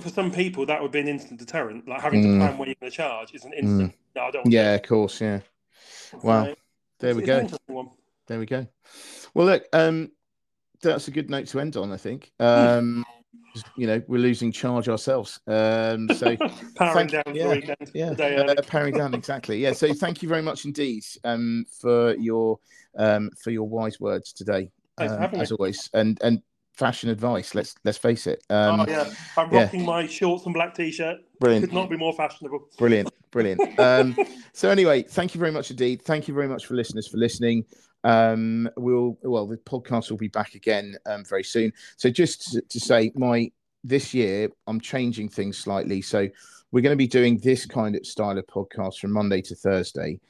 for 0.00 0.08
some 0.10 0.30
people 0.30 0.66
that 0.66 0.82
would 0.82 0.92
be 0.92 1.00
an 1.00 1.08
instant 1.08 1.38
deterrent. 1.38 1.88
Like 1.88 2.00
having 2.00 2.22
Mm. 2.22 2.32
to 2.32 2.38
plan 2.38 2.58
when 2.58 2.68
you're 2.68 2.76
going 2.80 2.90
to 2.90 2.96
charge 2.96 3.34
is 3.34 3.44
an 3.44 3.52
instant. 3.54 3.94
No, 4.14 4.22
I 4.22 4.30
don't. 4.30 4.50
Yeah, 4.50 4.74
of 4.74 4.82
course. 4.82 5.20
Yeah. 5.20 5.40
Wow. 6.22 6.44
So, 6.44 6.54
There 7.00 7.14
we 7.14 7.22
go. 7.22 7.36
an 7.36 7.40
interesting 7.44 7.74
one. 7.74 7.90
There 8.26 8.38
we 8.38 8.46
go. 8.46 8.66
Well, 9.34 9.46
look, 9.46 9.64
um, 9.72 10.10
that's 10.82 11.08
a 11.08 11.10
good 11.10 11.30
note 11.30 11.46
to 11.48 11.60
end 11.60 11.76
on. 11.76 11.92
I 11.92 11.96
think. 11.96 12.32
Um, 12.40 13.04
you 13.74 13.86
know, 13.86 14.02
we're 14.06 14.18
losing 14.18 14.52
charge 14.52 14.88
ourselves. 14.88 15.40
Um, 15.46 16.10
so 16.10 16.36
powering 16.74 17.06
down 17.06 17.22
yeah, 17.32 17.48
weekend. 17.48 17.90
Yeah, 17.94 18.10
uh, 18.10 18.54
powering 18.66 18.94
down 18.94 19.14
exactly. 19.14 19.58
Yeah. 19.58 19.72
So 19.72 19.94
thank 19.94 20.22
you 20.22 20.28
very 20.28 20.42
much 20.42 20.66
indeed 20.66 21.04
um, 21.24 21.64
for 21.80 22.14
your 22.16 22.58
um, 22.96 23.30
for 23.42 23.50
your 23.50 23.66
wise 23.68 23.98
words 23.98 24.32
today, 24.32 24.70
um, 24.98 25.22
as 25.34 25.50
me. 25.50 25.56
always. 25.58 25.88
And 25.94 26.18
and 26.22 26.42
fashion 26.76 27.08
advice. 27.10 27.54
Let's 27.54 27.74
let's 27.84 27.98
face 27.98 28.26
it. 28.26 28.42
Um, 28.50 28.80
oh 28.80 28.86
yeah, 28.86 29.10
I'm 29.36 29.50
rocking 29.50 29.80
yeah. 29.80 29.86
my 29.86 30.06
shorts 30.06 30.44
and 30.44 30.54
black 30.54 30.74
t-shirt. 30.74 31.18
Brilliant. 31.40 31.66
Could 31.66 31.74
not 31.74 31.90
be 31.90 31.96
more 31.96 32.12
fashionable. 32.12 32.68
Brilliant, 32.78 33.10
brilliant. 33.30 33.78
um, 33.80 34.16
so 34.52 34.70
anyway, 34.70 35.02
thank 35.02 35.34
you 35.34 35.38
very 35.38 35.52
much 35.52 35.70
indeed. 35.70 36.02
Thank 36.02 36.28
you 36.28 36.34
very 36.34 36.48
much 36.48 36.66
for 36.66 36.74
listeners 36.74 37.08
for 37.08 37.16
listening. 37.16 37.64
Um, 38.04 38.68
we'll 38.76 39.18
well, 39.22 39.46
the 39.46 39.56
podcast 39.56 40.10
will 40.10 40.18
be 40.18 40.28
back 40.28 40.54
again 40.54 40.96
um, 41.06 41.24
very 41.24 41.44
soon. 41.44 41.72
So 41.96 42.10
just 42.10 42.52
to, 42.52 42.60
to 42.60 42.80
say, 42.80 43.12
my 43.14 43.50
this 43.82 44.12
year 44.12 44.50
I'm 44.66 44.80
changing 44.80 45.28
things 45.28 45.58
slightly. 45.58 46.02
So 46.02 46.28
we're 46.72 46.80
going 46.80 46.92
to 46.92 46.96
be 46.96 47.06
doing 47.06 47.38
this 47.38 47.64
kind 47.64 47.96
of 47.96 48.04
style 48.04 48.36
of 48.36 48.46
podcast 48.46 48.98
from 48.98 49.12
Monday 49.12 49.40
to 49.42 49.54
Thursday. 49.54 50.20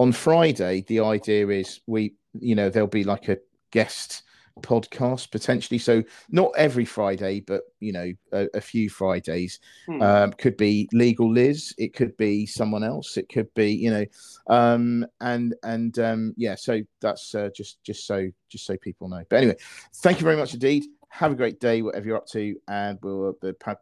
On 0.00 0.10
Friday, 0.10 0.84
the 0.88 1.00
idea 1.00 1.46
is 1.48 1.80
we, 1.86 2.14
you 2.40 2.54
know, 2.54 2.70
there'll 2.70 2.88
be 2.88 3.04
like 3.04 3.28
a 3.28 3.38
guest 3.70 4.22
podcast 4.60 5.30
potentially. 5.30 5.78
So 5.78 6.02
not 6.30 6.52
every 6.56 6.84
Friday, 6.84 7.40
but 7.40 7.62
you 7.80 7.92
know, 7.92 8.12
a, 8.32 8.48
a 8.54 8.60
few 8.60 8.90
Fridays. 8.90 9.60
Hmm. 9.86 10.02
Um, 10.02 10.32
could 10.32 10.56
be 10.56 10.88
legal 10.92 11.30
Liz. 11.30 11.74
It 11.78 11.94
could 11.94 12.16
be 12.16 12.46
someone 12.46 12.84
else. 12.84 13.16
It 13.16 13.28
could 13.28 13.52
be 13.54 13.72
you 13.72 13.90
know, 13.90 14.04
um, 14.48 15.06
and 15.20 15.54
and 15.62 15.98
um, 15.98 16.34
yeah. 16.36 16.54
So 16.54 16.80
that's 17.00 17.34
uh, 17.34 17.50
just 17.54 17.82
just 17.82 18.06
so 18.06 18.28
just 18.48 18.66
so 18.66 18.76
people 18.76 19.08
know. 19.08 19.24
But 19.28 19.36
anyway, 19.36 19.56
thank 19.96 20.20
you 20.20 20.24
very 20.24 20.36
much 20.36 20.54
indeed. 20.54 20.84
Have 21.08 21.32
a 21.32 21.36
great 21.36 21.60
day, 21.60 21.82
whatever 21.82 22.06
you're 22.06 22.16
up 22.16 22.26
to, 22.28 22.56
and 22.68 22.98
we'll 23.02 23.36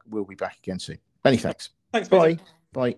we'll 0.08 0.24
be 0.24 0.34
back 0.34 0.58
again 0.58 0.78
soon. 0.78 0.98
Many 1.24 1.36
thanks. 1.36 1.70
Thanks. 1.92 2.08
Bye. 2.08 2.38
Bye. 2.72 2.96